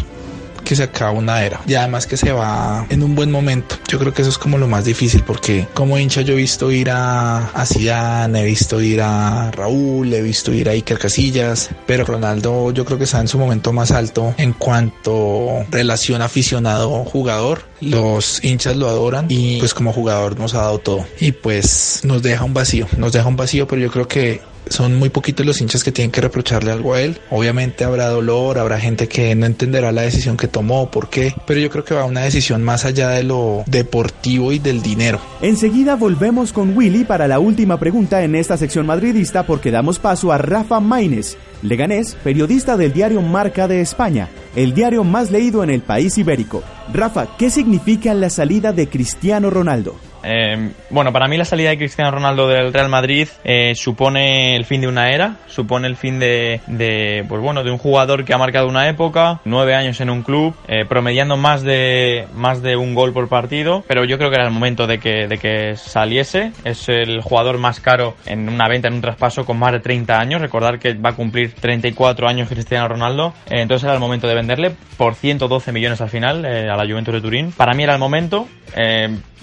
que 0.70 0.76
se 0.76 0.84
acaba 0.84 1.10
una 1.10 1.44
era 1.44 1.60
y 1.66 1.74
además 1.74 2.06
que 2.06 2.16
se 2.16 2.32
va 2.32 2.86
en 2.92 3.02
un 3.02 3.16
buen 3.16 3.32
momento. 3.32 3.76
Yo 3.88 3.98
creo 3.98 4.14
que 4.14 4.22
eso 4.22 4.30
es 4.30 4.38
como 4.38 4.60
lo 4.60 4.68
más 4.68 4.86
difícil 4.86 5.24
porque 5.24 5.68
como 5.74 5.98
hincha 5.98 6.22
yo 6.22 6.34
he 6.34 6.38
visto 6.38 6.72
ir 6.72 6.92
a, 6.92 7.50
a 7.56 8.30
he 8.32 8.46
visto 8.46 8.80
ir 8.80 9.02
a 9.02 9.50
Raúl, 9.50 10.14
he 10.14 10.22
visto 10.22 10.54
ir 10.54 10.70
a 10.70 10.74
Iker 10.74 11.00
Casillas, 11.00 11.72
pero 11.88 12.06
Ronaldo 12.06 12.70
yo 12.70 12.86
creo 12.86 13.00
que 13.00 13.06
está 13.06 13.20
en 13.20 13.28
su 13.28 13.40
momento 13.40 13.74
más 13.74 13.90
alto 13.90 14.36
en 14.38 14.54
cuanto 14.54 15.66
relación 15.72 16.22
aficionado-jugador. 16.22 17.64
Los 17.82 18.44
hinchas 18.44 18.76
lo 18.76 18.90
adoran 18.90 19.26
y 19.30 19.58
pues 19.58 19.74
como 19.74 19.92
jugador 19.92 20.38
nos 20.38 20.54
ha 20.54 20.60
dado 20.60 20.78
todo 20.78 21.08
y 21.20 21.32
pues 21.32 22.02
nos 22.04 22.22
deja 22.22 22.44
un 22.44 22.54
vacío, 22.54 22.88
nos 22.96 23.12
deja 23.12 23.28
un 23.28 23.38
vacío, 23.38 23.68
pero 23.68 23.82
yo 23.82 23.90
creo 23.90 24.08
que 24.08 24.42
son 24.68 24.98
muy 24.98 25.10
poquitos 25.10 25.46
los 25.46 25.62
hinchas 25.62 25.84
que 25.84 25.92
tienen 25.92 26.12
que 26.12 26.22
reprocharle 26.22 26.72
algo 26.72 26.94
a 26.94 27.01
él. 27.01 27.20
Obviamente 27.30 27.84
habrá 27.84 28.08
dolor, 28.08 28.58
habrá 28.58 28.80
gente 28.80 29.08
que 29.08 29.36
no 29.36 29.46
entenderá 29.46 29.92
la 29.92 30.01
decisión 30.01 30.38
que 30.38 30.48
tomó, 30.48 30.92
por 30.92 31.10
qué, 31.10 31.34
pero 31.46 31.60
yo 31.60 31.70
creo 31.70 31.84
que 31.84 31.94
va 31.94 32.06
una 32.06 32.22
decisión 32.22 32.63
más 32.63 32.86
allá 32.86 33.10
de 33.10 33.24
lo 33.24 33.63
deportivo 33.66 34.51
y 34.51 34.60
del 34.60 34.82
dinero. 34.82 35.20
Enseguida 35.42 35.96
volvemos 35.96 36.54
con 36.54 36.75
Willy 36.78 37.04
para 37.04 37.28
la 37.28 37.39
última 37.39 37.80
pregunta 37.80 38.24
en 38.24 38.36
esta 38.36 38.58
sección 38.58 38.86
madridista 38.86 39.46
porque 39.46 39.72
damos 39.72 40.00
paso 40.00 40.32
a 40.32 40.38
Rafa 40.38 40.80
Maínez, 40.80 41.38
leganés, 41.62 42.16
periodista 42.24 42.78
del 42.78 42.94
diario 42.94 43.22
Marca 43.22 43.68
de 43.68 43.82
España, 43.82 44.30
el 44.56 44.74
diario 44.74 45.04
más 45.04 45.32
leído 45.32 45.63
en 45.63 45.70
el 45.70 45.82
país 45.82 46.18
ibérico. 46.18 46.63
Rafa, 46.94 47.38
¿qué 47.38 47.50
significa 47.50 48.13
la 48.13 48.30
salida 48.30 48.72
de 48.72 48.88
Cristiano 48.88 49.50
Ronaldo? 49.50 50.09
Eh, 50.24 50.72
bueno, 50.90 51.12
para 51.12 51.28
mí 51.28 51.38
la 51.38 51.46
salida 51.46 51.70
de 51.70 51.78
Cristiano 51.78 52.12
Ronaldo 52.12 52.48
del 52.48 52.74
Real 52.74 52.90
Madrid 52.90 53.28
eh, 53.44 53.74
supone 53.76 54.56
el 54.56 54.66
fin 54.66 54.82
de 54.82 54.88
una 54.88 55.12
era, 55.12 55.38
supone 55.48 55.88
el 55.88 55.96
fin 55.96 56.20
de, 56.20 56.62
de, 56.68 57.26
pues 57.28 57.42
bueno, 57.42 57.64
de 57.64 57.72
un 57.72 57.78
jugador 57.78 58.26
que 58.26 58.34
ha 58.34 58.38
marcado 58.38 58.68
una 58.68 58.90
época, 58.90 59.40
nueve 59.46 59.76
años 59.76 60.02
en 60.02 60.10
un 60.10 60.24
club, 60.24 60.56
eh, 60.68 60.86
promediando 60.88 61.38
más 61.38 61.64
de 61.64 62.28
más 62.34 62.62
de 62.62 62.76
un 62.76 62.96
gol 62.96 63.14
por 63.14 63.30
partido, 63.30 63.84
pero 63.88 64.06
yo 64.06 64.18
creo 64.18 64.30
que 64.30 64.36
era 64.36 64.46
el 64.46 64.52
momento 64.52 64.88
de 64.88 65.00
que, 65.00 65.28
de 65.28 65.38
que 65.38 65.76
saliese. 65.76 66.52
Es 66.64 66.90
el 66.90 67.22
jugador 67.22 67.58
más 67.58 67.80
caro 67.80 68.16
en 68.26 68.50
una 68.50 68.68
venta, 68.68 68.88
en 68.88 68.96
un 68.96 69.02
traspaso 69.02 69.46
con 69.46 69.58
más 69.58 69.72
de 69.72 69.80
30 69.80 70.20
años. 70.20 70.42
Recordar 70.42 70.80
que 70.80 70.94
va 70.94 71.12
a 71.12 71.16
cumplir 71.16 71.54
34 71.54 72.28
años 72.28 72.50
Cristiano 72.50 72.88
Ronaldo, 72.88 73.34
eh, 73.50 73.62
entonces 73.62 73.86
era 73.86 73.94
el 73.94 74.00
momento 74.00 74.28
de 74.28 74.36
venderle 74.36 74.72
por 74.98 75.16
112 75.16 75.72
millones 75.72 76.02
al 76.02 76.10
final 76.10 76.46
a 76.46 76.76
la 76.76 76.86
Juventus 76.86 77.14
de 77.14 77.22
Turín. 77.22 77.52
Para 77.52 77.74
mí 77.74 77.84
era 77.84 77.94
el 77.94 78.00
momento. 78.00 78.48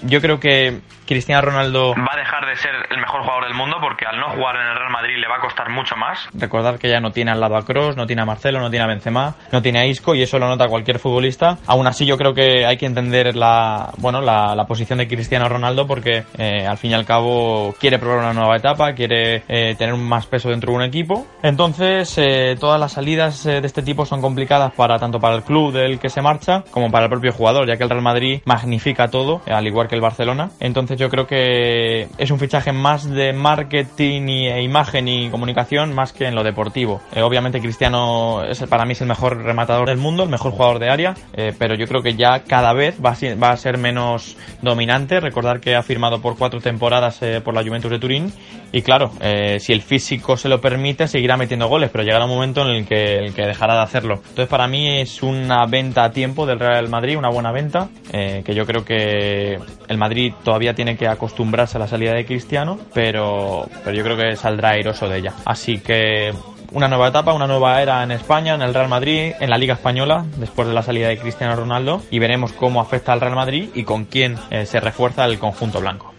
Yo 0.03 0.21
creo 0.21 0.39
que 0.39 0.79
Cristiano 1.07 1.41
Ronaldo 1.41 1.95
va 1.95 2.13
a 2.13 2.17
dejar 2.17 2.45
de 2.45 2.55
ser 2.57 2.71
el 2.89 2.99
mejor 2.99 3.21
jugador 3.21 3.45
del 3.45 3.55
mundo 3.55 3.77
porque 3.79 4.05
al 4.05 4.19
no 4.19 4.29
jugar 4.29 4.57
en 4.57 4.67
el 4.67 4.75
Real 4.75 4.91
Madrid 4.91 5.15
le 5.17 5.27
va 5.27 5.37
a 5.37 5.39
costar 5.39 5.69
mucho 5.69 5.95
más. 5.95 6.27
Recordar 6.33 6.77
que 6.77 6.89
ya 6.89 6.99
no 6.99 7.11
tiene 7.11 7.31
al 7.31 7.39
lado 7.39 7.55
a 7.55 7.65
Kroos, 7.65 7.95
no 7.95 8.05
tiene 8.05 8.21
a 8.21 8.25
Marcelo, 8.25 8.59
no 8.59 8.69
tiene 8.69 8.83
a 8.83 8.87
Benzema, 8.87 9.35
no 9.51 9.61
tiene 9.61 9.79
a 9.79 9.85
Isco 9.85 10.13
y 10.13 10.21
eso 10.21 10.37
lo 10.37 10.47
nota 10.47 10.67
cualquier 10.67 10.99
futbolista. 10.99 11.57
Aún 11.65 11.87
así 11.87 12.05
yo 12.05 12.17
creo 12.17 12.33
que 12.33 12.65
hay 12.65 12.77
que 12.77 12.85
entender 12.85 13.35
la, 13.35 13.91
bueno, 13.97 14.21
la, 14.21 14.53
la 14.53 14.65
posición 14.65 14.99
de 14.99 15.07
Cristiano 15.07 15.47
Ronaldo 15.47 15.87
porque 15.87 16.25
eh, 16.37 16.67
al 16.67 16.77
fin 16.77 16.91
y 16.91 16.93
al 16.93 17.05
cabo 17.05 17.73
quiere 17.79 17.99
probar 17.99 18.19
una 18.19 18.33
nueva 18.33 18.57
etapa, 18.57 18.93
quiere 18.93 19.43
eh, 19.47 19.75
tener 19.77 19.95
más 19.95 20.27
peso 20.27 20.49
dentro 20.49 20.71
de 20.71 20.77
un 20.77 20.83
equipo. 20.83 21.25
Entonces 21.41 22.17
eh, 22.17 22.57
todas 22.59 22.79
las 22.79 22.91
salidas 22.91 23.45
de 23.45 23.65
este 23.65 23.81
tipo 23.81 24.05
son 24.05 24.21
complicadas 24.21 24.73
para 24.73 24.99
tanto 24.99 25.19
para 25.19 25.35
el 25.35 25.43
club 25.43 25.71
del 25.71 25.99
que 25.99 26.09
se 26.09 26.21
marcha 26.21 26.63
como 26.71 26.91
para 26.91 27.05
el 27.05 27.09
propio 27.09 27.31
jugador, 27.31 27.65
ya 27.65 27.77
que 27.77 27.83
el 27.83 27.89
Real 27.89 28.01
Madrid 28.01 28.41
magnifica 28.45 29.07
todo, 29.07 29.41
al 29.47 29.65
igual 29.65 29.86
que 29.87 29.95
el 29.95 30.01
Barcelona. 30.01 30.51
Entonces 30.59 30.97
yo 30.99 31.09
creo 31.09 31.27
que 31.27 32.07
es 32.17 32.31
un 32.31 32.39
fichaje 32.39 32.71
más 32.71 33.09
de 33.09 33.33
marketing 33.33 34.27
y, 34.27 34.47
e 34.47 34.61
imagen 34.61 35.07
y 35.07 35.29
comunicación 35.29 35.93
más 35.93 36.13
que 36.13 36.25
en 36.25 36.35
lo 36.35 36.43
deportivo. 36.43 37.01
Eh, 37.13 37.21
obviamente 37.21 37.59
Cristiano 37.59 38.43
es, 38.43 38.61
para 38.63 38.85
mí 38.85 38.93
es 38.93 39.01
el 39.01 39.07
mejor 39.07 39.43
rematador 39.43 39.87
del 39.87 39.97
mundo, 39.97 40.23
el 40.23 40.29
mejor 40.29 40.51
jugador 40.51 40.79
de 40.79 40.89
área, 40.89 41.15
eh, 41.33 41.53
pero 41.57 41.75
yo 41.75 41.87
creo 41.87 42.01
que 42.01 42.15
ya 42.15 42.43
cada 42.43 42.73
vez 42.73 42.97
va 43.03 43.11
a, 43.11 43.15
ser, 43.15 43.41
va 43.41 43.51
a 43.51 43.57
ser 43.57 43.77
menos 43.77 44.37
dominante. 44.61 45.19
Recordar 45.19 45.59
que 45.59 45.75
ha 45.75 45.83
firmado 45.83 46.21
por 46.21 46.37
cuatro 46.37 46.59
temporadas 46.61 47.21
eh, 47.21 47.41
por 47.43 47.53
la 47.53 47.63
Juventus 47.63 47.91
de 47.91 47.99
Turín 47.99 48.33
y 48.71 48.81
claro, 48.81 49.11
eh, 49.21 49.59
si 49.59 49.73
el 49.73 49.81
físico 49.81 50.37
se 50.37 50.49
lo 50.49 50.59
permite 50.59 51.07
seguirá 51.07 51.37
metiendo 51.37 51.67
goles, 51.67 51.89
pero 51.91 52.03
llegará 52.03 52.25
un 52.25 52.31
momento 52.31 52.61
en 52.61 52.75
el 52.75 52.85
que, 52.85 53.17
el 53.17 53.33
que 53.33 53.45
dejará 53.45 53.75
de 53.75 53.81
hacerlo. 53.81 54.15
Entonces 54.15 54.47
para 54.47 54.67
mí 54.67 54.99
es 54.99 55.23
una 55.23 55.65
venta 55.65 56.03
a 56.03 56.11
tiempo 56.11 56.45
del 56.45 56.59
Real 56.59 56.89
Madrid, 56.89 57.17
una 57.17 57.29
buena 57.29 57.51
venta, 57.51 57.89
eh, 58.11 58.43
que 58.45 58.53
yo 58.53 58.65
creo 58.65 58.83
que 58.83 59.59
el 59.87 59.97
Madrid 59.97 60.33
todavía 60.43 60.73
tiene 60.73 60.97
que 60.97 61.07
acostumbrarse 61.07 61.77
a 61.77 61.79
la 61.79 61.87
salida 61.87 62.13
de 62.13 62.25
Cristiano, 62.25 62.77
pero, 62.93 63.67
pero 63.83 63.95
yo 63.95 64.03
creo 64.03 64.17
que 64.17 64.35
saldrá 64.35 64.71
airoso 64.71 65.07
de 65.07 65.19
ella. 65.19 65.33
Así 65.45 65.79
que 65.79 66.31
una 66.71 66.87
nueva 66.87 67.07
etapa, 67.07 67.33
una 67.33 67.47
nueva 67.47 67.81
era 67.81 68.03
en 68.03 68.11
España, 68.11 68.55
en 68.55 68.61
el 68.61 68.73
Real 68.73 68.89
Madrid, 68.89 69.31
en 69.39 69.49
la 69.49 69.57
Liga 69.57 69.75
Española, 69.75 70.25
después 70.37 70.67
de 70.67 70.73
la 70.73 70.83
salida 70.83 71.07
de 71.07 71.17
Cristiano 71.17 71.55
Ronaldo, 71.55 72.01
y 72.11 72.19
veremos 72.19 72.51
cómo 72.53 72.81
afecta 72.81 73.13
al 73.13 73.21
Real 73.21 73.35
Madrid 73.35 73.69
y 73.73 73.83
con 73.83 74.05
quién 74.05 74.35
eh, 74.49 74.65
se 74.65 74.79
refuerza 74.79 75.25
el 75.25 75.39
conjunto 75.39 75.79
blanco. 75.79 76.13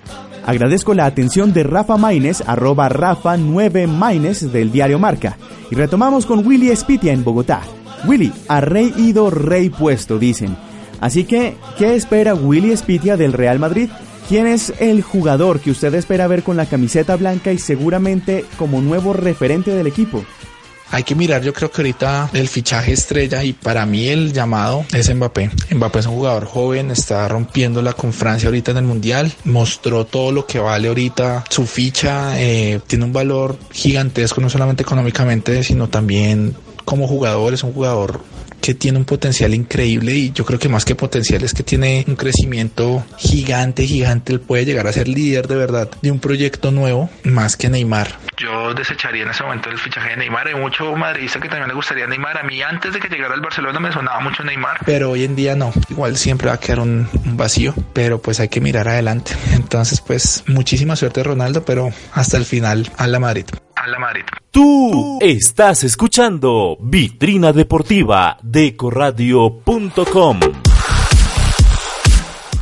Agradezco 0.48 0.94
la 0.94 1.04
atención 1.04 1.52
de 1.52 1.62
Rafa 1.62 1.98
Maínez, 1.98 2.42
arroba 2.46 2.88
Rafa 2.88 3.36
9 3.36 3.86
Maínez 3.86 4.50
del 4.50 4.72
diario 4.72 4.98
Marca. 4.98 5.36
Y 5.70 5.74
retomamos 5.74 6.24
con 6.24 6.46
Willy 6.46 6.70
Espitia 6.70 7.12
en 7.12 7.22
Bogotá. 7.22 7.60
Willy, 8.06 8.32
a 8.48 8.62
rey 8.62 8.94
ido, 8.96 9.28
rey 9.28 9.68
puesto, 9.68 10.18
dicen. 10.18 10.56
Así 11.02 11.24
que, 11.24 11.54
¿qué 11.76 11.96
espera 11.96 12.34
Willy 12.34 12.70
Espitia 12.70 13.18
del 13.18 13.34
Real 13.34 13.58
Madrid? 13.58 13.90
¿Quién 14.26 14.46
es 14.46 14.72
el 14.80 15.02
jugador 15.02 15.60
que 15.60 15.70
usted 15.70 15.92
espera 15.92 16.26
ver 16.26 16.42
con 16.42 16.56
la 16.56 16.64
camiseta 16.64 17.14
blanca 17.16 17.52
y 17.52 17.58
seguramente 17.58 18.46
como 18.56 18.80
nuevo 18.80 19.12
referente 19.12 19.72
del 19.72 19.86
equipo? 19.86 20.24
Hay 20.90 21.02
que 21.02 21.14
mirar, 21.14 21.42
yo 21.42 21.52
creo 21.52 21.70
que 21.70 21.82
ahorita 21.82 22.30
el 22.32 22.48
fichaje 22.48 22.92
estrella 22.92 23.44
y 23.44 23.52
para 23.52 23.84
mí 23.84 24.08
el 24.08 24.32
llamado 24.32 24.86
es 24.92 25.14
Mbappé. 25.14 25.50
Mbappé 25.70 25.98
es 25.98 26.06
un 26.06 26.14
jugador 26.14 26.46
joven, 26.46 26.90
está 26.90 27.28
rompiéndola 27.28 27.92
con 27.92 28.12
Francia 28.12 28.48
ahorita 28.48 28.70
en 28.70 28.78
el 28.78 28.84
Mundial, 28.84 29.32
mostró 29.44 30.06
todo 30.06 30.32
lo 30.32 30.46
que 30.46 30.58
vale 30.58 30.88
ahorita 30.88 31.44
su 31.50 31.66
ficha, 31.66 32.40
eh, 32.40 32.80
tiene 32.86 33.04
un 33.04 33.12
valor 33.12 33.58
gigantesco 33.70 34.40
no 34.40 34.48
solamente 34.48 34.82
económicamente, 34.82 35.62
sino 35.62 35.88
también 35.88 36.56
como 36.84 37.06
jugador, 37.06 37.52
es 37.52 37.62
un 37.62 37.74
jugador 37.74 38.22
que 38.60 38.74
tiene 38.74 38.98
un 38.98 39.04
potencial 39.04 39.54
increíble 39.54 40.12
y 40.12 40.32
yo 40.32 40.44
creo 40.44 40.58
que 40.58 40.68
más 40.68 40.84
que 40.84 40.94
potencial 40.94 41.42
es 41.42 41.54
que 41.54 41.62
tiene 41.62 42.04
un 42.06 42.16
crecimiento 42.16 43.04
gigante, 43.16 43.86
gigante. 43.86 44.32
Él 44.32 44.40
puede 44.40 44.64
llegar 44.64 44.86
a 44.86 44.92
ser 44.92 45.08
líder 45.08 45.48
de 45.48 45.56
verdad 45.56 45.90
de 46.02 46.10
un 46.10 46.20
proyecto 46.20 46.70
nuevo 46.70 47.10
más 47.24 47.56
que 47.56 47.68
Neymar. 47.68 48.18
Yo 48.36 48.72
desecharía 48.72 49.24
en 49.24 49.30
ese 49.30 49.42
momento 49.42 49.68
el 49.68 49.78
fichaje 49.78 50.10
de 50.10 50.16
Neymar. 50.16 50.46
Hay 50.48 50.54
mucho 50.54 50.94
madridista 50.94 51.40
que 51.40 51.48
también 51.48 51.68
le 51.68 51.74
gustaría 51.74 52.06
Neymar. 52.06 52.38
A 52.38 52.42
mí 52.44 52.62
antes 52.62 52.92
de 52.92 53.00
que 53.00 53.08
llegara 53.08 53.34
al 53.34 53.40
Barcelona 53.40 53.80
me 53.80 53.92
sonaba 53.92 54.20
mucho 54.20 54.44
Neymar. 54.44 54.78
Pero 54.86 55.10
hoy 55.10 55.24
en 55.24 55.34
día 55.34 55.56
no. 55.56 55.72
Igual 55.90 56.16
siempre 56.16 56.48
va 56.48 56.54
a 56.54 56.60
quedar 56.60 56.80
un, 56.80 57.08
un 57.24 57.36
vacío. 57.36 57.74
Pero 57.92 58.22
pues 58.22 58.38
hay 58.38 58.48
que 58.48 58.60
mirar 58.60 58.86
adelante. 58.86 59.32
Entonces 59.54 60.00
pues 60.00 60.44
muchísima 60.46 60.94
suerte 60.94 61.24
Ronaldo, 61.24 61.64
pero 61.64 61.90
hasta 62.12 62.36
el 62.36 62.44
final 62.44 62.90
a 62.96 63.08
la 63.08 63.18
Madrid. 63.18 63.46
A 63.74 63.86
la 63.88 63.98
Madrid. 63.98 64.22
Tú 64.50 65.18
estás 65.20 65.84
escuchando 65.84 66.76
Vitrina 66.80 67.52
Deportiva 67.52 68.38
de 68.50 68.76
Corradio.com. 68.76 70.40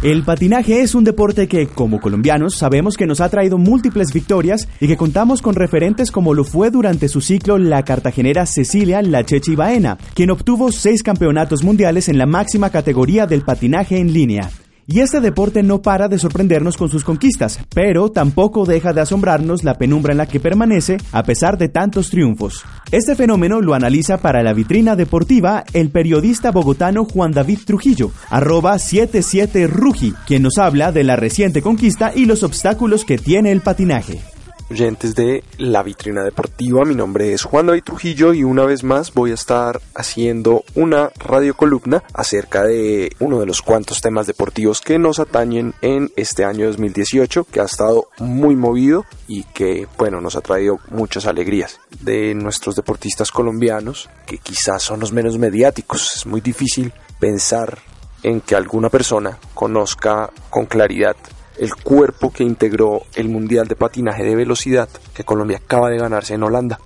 El 0.03 0.25
patinaje 0.25 0.83
es 0.83 0.95
un 0.95 1.05
deporte 1.05 1.47
que, 1.47 1.69
como 1.69 2.01
colombianos, 2.01 2.57
sabemos 2.57 2.97
que 2.97 3.07
nos 3.07 3.21
ha 3.21 3.29
traído 3.29 3.57
múltiples 3.57 4.13
victorias 4.13 4.69
y 4.81 4.89
que 4.89 4.97
contamos 4.97 5.43
con 5.43 5.55
referentes 5.55 6.11
como 6.11 6.35
lo 6.35 6.45
fue 6.45 6.71
durante 6.71 7.09
su 7.09 7.21
ciclo 7.21 7.57
la 7.57 7.85
cartagenera 7.85 8.47
Cecilia 8.47 9.01
Lachechi 9.01 9.55
Baena, 9.55 9.97
quien 10.15 10.31
obtuvo 10.31 10.73
seis 10.73 11.03
campeonatos 11.03 11.63
mundiales 11.63 12.09
en 12.09 12.19
la 12.19 12.27
máxima 12.27 12.71
categoría 12.71 13.27
del 13.27 13.43
patinaje 13.43 13.99
en 13.99 14.13
línea. 14.13 14.51
Y 14.89 15.01
este 15.01 15.21
deporte 15.21 15.65
no 15.65 15.83
para 15.83 16.07
de 16.07 16.17
sorprendernos 16.17 16.77
con 16.77 16.89
sus 16.89 17.03
conquistas, 17.03 17.59
pero 17.75 18.11
tampoco 18.13 18.65
deja 18.65 18.93
de 18.93 19.01
asombrarnos 19.01 19.65
la 19.65 19.79
penumbra 19.79 20.13
en 20.13 20.19
la 20.19 20.27
que 20.27 20.39
permanece 20.39 20.99
a 21.11 21.25
pesar 21.25 21.59
de 21.59 21.69
tantos 21.69 22.09
triunfos. 22.09 22.65
Este 22.93 23.17
fenómeno 23.17 23.61
lo 23.61 23.75
analiza 23.75 24.19
para 24.19 24.45
la 24.45 24.53
vitrina 24.53 24.95
deportiva 24.95 25.65
el 25.73 25.91
periodista 25.91 26.53
bogotano 26.53 27.05
Juan 27.05 27.33
David 27.33 27.61
Trujillo, 27.67 28.13
arroba 28.31 28.77
77rugi, 28.77 30.15
quien 30.25 30.43
nos 30.43 30.57
habla 30.59 30.93
de 30.93 31.03
la 31.03 31.17
reciente 31.17 31.63
conquista 31.63 32.13
y 32.15 32.27
los 32.27 32.45
obstáculos 32.45 33.05
que 33.05 33.19
tiene 33.19 33.51
el 33.51 33.63
patinaje 33.63 34.21
oyentes 34.71 35.15
de 35.15 35.45
La 35.59 35.83
Vitrina 35.83 36.23
Deportiva. 36.23 36.85
Mi 36.85 36.95
nombre 36.95 37.33
es 37.33 37.45
Juan 37.45 37.67
David 37.67 37.85
Trujillo 37.85 38.35
y 38.35 38.45
una 38.45 38.65
vez 38.65 38.85
más 38.85 39.13
voy 39.15 39.31
a 39.31 39.35
estar 39.35 39.81
haciendo 39.95 40.65
una 40.75 41.11
radiocolumna 41.17 42.03
acerca 42.13 42.65
de 42.65 43.15
uno 43.21 43.41
de 43.41 43.47
los 43.47 43.63
cuantos 43.63 44.01
temas 44.01 44.27
deportivos 44.27 44.81
que 44.81 44.99
nos 44.99 45.19
atañen 45.19 45.75
en 45.83 46.11
este 46.17 46.45
año 46.45 46.67
2018, 46.67 47.45
que 47.45 47.61
ha 47.61 47.65
estado 47.65 48.09
muy 48.19 48.57
movido 48.57 49.05
y 49.29 49.45
que, 49.45 49.87
bueno, 49.99 50.21
nos 50.21 50.37
ha 50.37 50.41
traído 50.41 50.79
muchas 50.91 51.27
alegrías 51.27 51.81
de 52.01 52.35
nuestros 52.35 52.77
deportistas 52.77 53.31
colombianos, 53.31 54.09
que 54.27 54.39
quizás 54.39 54.83
son 54.83 55.01
los 55.01 55.13
menos 55.13 55.39
mediáticos. 55.39 56.17
Es 56.17 56.27
muy 56.27 56.41
difícil 56.41 56.93
pensar 57.19 57.79
en 58.23 58.41
que 58.41 58.57
alguna 58.57 58.89
persona 58.89 59.39
conozca 59.55 60.31
con 60.51 60.67
claridad 60.67 61.17
el 61.59 61.75
cuerpo 61.75 62.33
que 62.33 62.45
integró 62.45 63.03
el 63.15 63.29
Mundial 63.29 63.69
de 63.69 63.77
Patinaje 63.77 64.25
de 64.25 64.35
Velocidad 64.35 64.89
que 65.15 65.25
Colombia 65.25 65.59
acaba 65.59 65.91
de 65.91 65.99
ganarse 65.99 66.35
en 66.35 66.43
Holanda. 66.43 66.81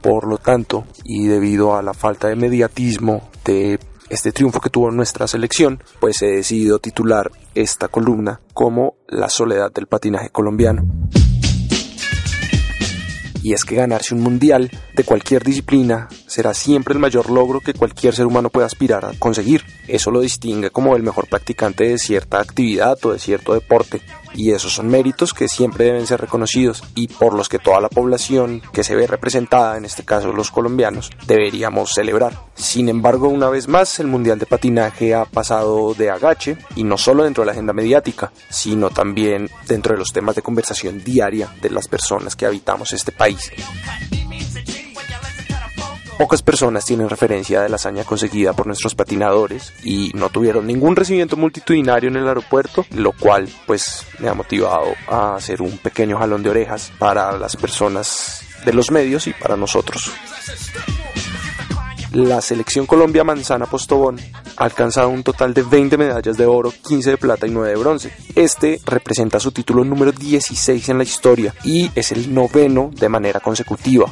Por 0.00 0.26
lo 0.26 0.38
tanto, 0.38 0.84
y 1.04 1.26
debido 1.26 1.76
a 1.76 1.82
la 1.82 1.94
falta 1.94 2.28
de 2.28 2.36
mediatismo, 2.36 3.30
de 3.44 3.78
este 4.08 4.32
triunfo 4.32 4.60
que 4.60 4.70
tuvo 4.70 4.90
nuestra 4.90 5.28
selección, 5.28 5.82
pues 6.00 6.22
he 6.22 6.26
decidido 6.26 6.78
titular 6.78 7.30
esta 7.54 7.88
columna 7.88 8.40
como 8.52 8.94
La 9.08 9.28
soledad 9.28 9.70
del 9.72 9.86
patinaje 9.86 10.30
colombiano 10.30 10.82
y 13.42 13.52
es 13.52 13.64
que 13.64 13.74
ganarse 13.74 14.14
un 14.14 14.22
mundial 14.22 14.70
de 14.94 15.04
cualquier 15.04 15.42
disciplina 15.42 16.08
será 16.32 16.54
siempre 16.54 16.94
el 16.94 16.98
mayor 16.98 17.28
logro 17.28 17.60
que 17.60 17.74
cualquier 17.74 18.14
ser 18.14 18.24
humano 18.24 18.48
pueda 18.48 18.64
aspirar 18.64 19.04
a 19.04 19.12
conseguir. 19.18 19.66
Eso 19.86 20.10
lo 20.10 20.22
distingue 20.22 20.70
como 20.70 20.96
el 20.96 21.02
mejor 21.02 21.28
practicante 21.28 21.84
de 21.84 21.98
cierta 21.98 22.40
actividad 22.40 22.96
o 23.04 23.12
de 23.12 23.18
cierto 23.18 23.52
deporte 23.52 24.00
y 24.34 24.52
esos 24.52 24.72
son 24.72 24.88
méritos 24.88 25.34
que 25.34 25.46
siempre 25.46 25.84
deben 25.84 26.06
ser 26.06 26.22
reconocidos 26.22 26.84
y 26.94 27.08
por 27.08 27.34
los 27.34 27.50
que 27.50 27.58
toda 27.58 27.82
la 27.82 27.90
población 27.90 28.62
que 28.72 28.82
se 28.82 28.96
ve 28.96 29.06
representada, 29.06 29.76
en 29.76 29.84
este 29.84 30.06
caso 30.06 30.32
los 30.32 30.50
colombianos, 30.50 31.10
deberíamos 31.26 31.92
celebrar. 31.92 32.38
Sin 32.54 32.88
embargo, 32.88 33.28
una 33.28 33.50
vez 33.50 33.68
más, 33.68 34.00
el 34.00 34.06
Mundial 34.06 34.38
de 34.38 34.46
Patinaje 34.46 35.14
ha 35.14 35.26
pasado 35.26 35.92
de 35.92 36.08
agache 36.08 36.56
y 36.76 36.84
no 36.84 36.96
solo 36.96 37.24
dentro 37.24 37.42
de 37.42 37.46
la 37.46 37.52
agenda 37.52 37.74
mediática, 37.74 38.32
sino 38.48 38.88
también 38.88 39.50
dentro 39.68 39.92
de 39.92 39.98
los 39.98 40.14
temas 40.14 40.34
de 40.34 40.40
conversación 40.40 41.04
diaria 41.04 41.54
de 41.60 41.68
las 41.68 41.88
personas 41.88 42.36
que 42.36 42.46
habitamos 42.46 42.94
este 42.94 43.12
país. 43.12 43.52
Pocas 46.22 46.40
personas 46.40 46.84
tienen 46.84 47.08
referencia 47.08 47.62
de 47.62 47.68
la 47.68 47.74
hazaña 47.74 48.04
conseguida 48.04 48.52
por 48.52 48.68
nuestros 48.68 48.94
patinadores 48.94 49.72
y 49.82 50.12
no 50.14 50.30
tuvieron 50.30 50.68
ningún 50.68 50.94
recibimiento 50.94 51.36
multitudinario 51.36 52.10
en 52.10 52.14
el 52.14 52.28
aeropuerto, 52.28 52.86
lo 52.92 53.10
cual 53.10 53.48
pues 53.66 54.06
me 54.20 54.28
ha 54.28 54.32
motivado 54.32 54.94
a 55.08 55.34
hacer 55.34 55.60
un 55.60 55.78
pequeño 55.78 56.16
jalón 56.16 56.44
de 56.44 56.50
orejas 56.50 56.92
para 57.00 57.36
las 57.36 57.56
personas 57.56 58.44
de 58.64 58.72
los 58.72 58.92
medios 58.92 59.26
y 59.26 59.32
para 59.32 59.56
nosotros. 59.56 60.12
La 62.12 62.40
selección 62.40 62.86
Colombia 62.86 63.24
Manzana 63.24 63.66
Postobón 63.66 64.20
ha 64.56 64.64
alcanzado 64.64 65.08
un 65.08 65.24
total 65.24 65.52
de 65.52 65.62
20 65.64 65.98
medallas 65.98 66.36
de 66.36 66.46
oro, 66.46 66.72
15 66.86 67.10
de 67.10 67.16
plata 67.16 67.48
y 67.48 67.50
9 67.50 67.68
de 67.68 67.76
bronce. 67.76 68.12
Este 68.36 68.80
representa 68.86 69.40
su 69.40 69.50
título 69.50 69.82
número 69.82 70.12
16 70.12 70.88
en 70.88 70.98
la 70.98 71.04
historia 71.04 71.52
y 71.64 71.90
es 71.96 72.12
el 72.12 72.32
noveno 72.32 72.92
de 72.94 73.08
manera 73.08 73.40
consecutiva 73.40 74.06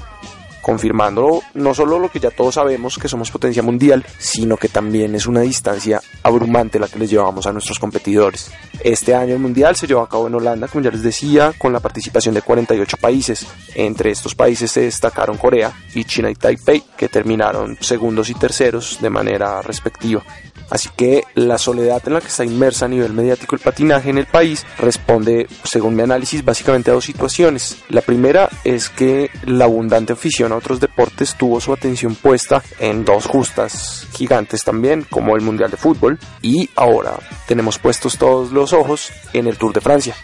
confirmando 0.61 1.43
no 1.55 1.75
solo 1.75 1.99
lo 1.99 2.11
que 2.11 2.21
ya 2.21 2.31
todos 2.31 2.55
sabemos 2.55 2.99
que 2.99 3.09
somos 3.09 3.31
potencia 3.31 3.63
mundial, 3.63 4.05
sino 4.19 4.57
que 4.57 4.69
también 4.69 5.15
es 5.15 5.27
una 5.27 5.41
distancia 5.41 6.01
abrumante 6.23 6.79
la 6.79 6.89
que 6.89 6.99
les 6.99 7.11
llevamos 7.11 7.47
a 7.47 7.53
nuestros 7.53 7.79
competidores. 7.79 8.51
Este 8.83 9.15
año 9.15 9.35
el 9.35 9.41
mundial 9.41 9.77
se 9.77 9.87
llevó 9.87 10.03
a 10.03 10.09
cabo 10.09 10.27
en 10.27 10.35
Holanda, 10.35 10.69
como 10.69 10.85
ya 10.85 10.91
les 10.91 11.03
decía, 11.03 11.53
con 11.59 11.73
la 11.73 11.81
participación 11.81 12.35
de 12.35 12.43
48 12.43 12.97
países. 12.97 13.47
Entre 13.75 14.11
estos 14.11 14.35
países 14.35 14.71
se 14.71 14.83
destacaron 14.83 15.37
Corea 15.37 15.73
y 15.95 16.05
China 16.05 16.31
y 16.31 16.35
Taipei, 16.35 16.83
que 16.97 17.09
terminaron 17.09 17.77
segundos 17.81 18.31
y 18.31 18.35
terceros 18.35 18.99
de 19.01 19.11
manera 19.11 19.63
respectiva. 19.63 20.23
Así 20.71 20.89
que 20.97 21.25
la 21.35 21.59
soledad 21.59 22.03
en 22.07 22.15
la 22.15 22.21
que 22.21 22.29
está 22.29 22.45
inmersa 22.45 22.87
a 22.87 22.89
nivel 22.89 23.13
mediático 23.13 23.57
el 23.57 23.61
patinaje 23.61 24.11
en 24.11 24.19
el 24.19 24.27
país 24.27 24.65
responde, 24.79 25.49
según 25.65 25.97
mi 25.97 26.03
análisis, 26.03 26.45
básicamente 26.45 26.91
a 26.91 26.95
dos 26.95 27.05
situaciones. 27.05 27.79
La 27.89 28.03
primera 28.03 28.49
es 28.65 28.89
que 28.89 29.31
la 29.45 29.65
abundante 29.65 30.13
afición 30.13 30.53
a 30.53 30.57
otros 30.57 30.81
deportes 30.81 31.37
tuvo 31.37 31.61
su 31.61 31.73
atención 31.73 32.15
puesta 32.15 32.63
en 32.79 33.05
dos 33.05 33.27
justas 33.27 34.07
gigantes 34.13 34.63
también, 34.65 35.07
como 35.11 35.35
el 35.37 35.43
Mundial 35.43 35.71
de 35.71 35.77
Fútbol, 35.77 36.19
y 36.43 36.71
ahora 36.77 37.15
tenemos 37.47 37.79
puestos 37.79 38.17
todos 38.17 38.53
los 38.53 38.73
ojos 38.73 39.11
en 39.33 39.47
el 39.47 39.57
Tour 39.57 39.73
de 39.73 39.81
Francia. 39.81 40.15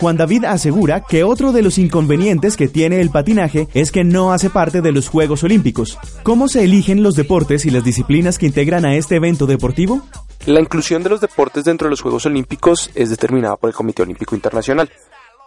Juan 0.00 0.16
David 0.16 0.46
asegura 0.46 1.02
que 1.02 1.24
otro 1.24 1.52
de 1.52 1.60
los 1.60 1.76
inconvenientes 1.76 2.56
que 2.56 2.68
tiene 2.68 3.02
el 3.02 3.10
patinaje 3.10 3.68
es 3.74 3.92
que 3.92 4.02
no 4.02 4.32
hace 4.32 4.48
parte 4.48 4.80
de 4.80 4.92
los 4.92 5.10
Juegos 5.10 5.44
Olímpicos. 5.44 5.98
¿Cómo 6.22 6.48
se 6.48 6.64
eligen 6.64 7.02
los 7.02 7.16
deportes 7.16 7.66
y 7.66 7.70
las 7.70 7.84
disciplinas 7.84 8.38
que 8.38 8.46
integran 8.46 8.86
a 8.86 8.94
este 8.94 9.16
evento 9.16 9.44
deportivo? 9.44 10.00
La 10.46 10.58
inclusión 10.58 11.02
de 11.02 11.10
los 11.10 11.20
deportes 11.20 11.64
dentro 11.64 11.86
de 11.86 11.90
los 11.90 12.00
Juegos 12.00 12.24
Olímpicos 12.24 12.90
es 12.94 13.10
determinada 13.10 13.58
por 13.58 13.68
el 13.68 13.76
Comité 13.76 14.00
Olímpico 14.00 14.34
Internacional 14.34 14.90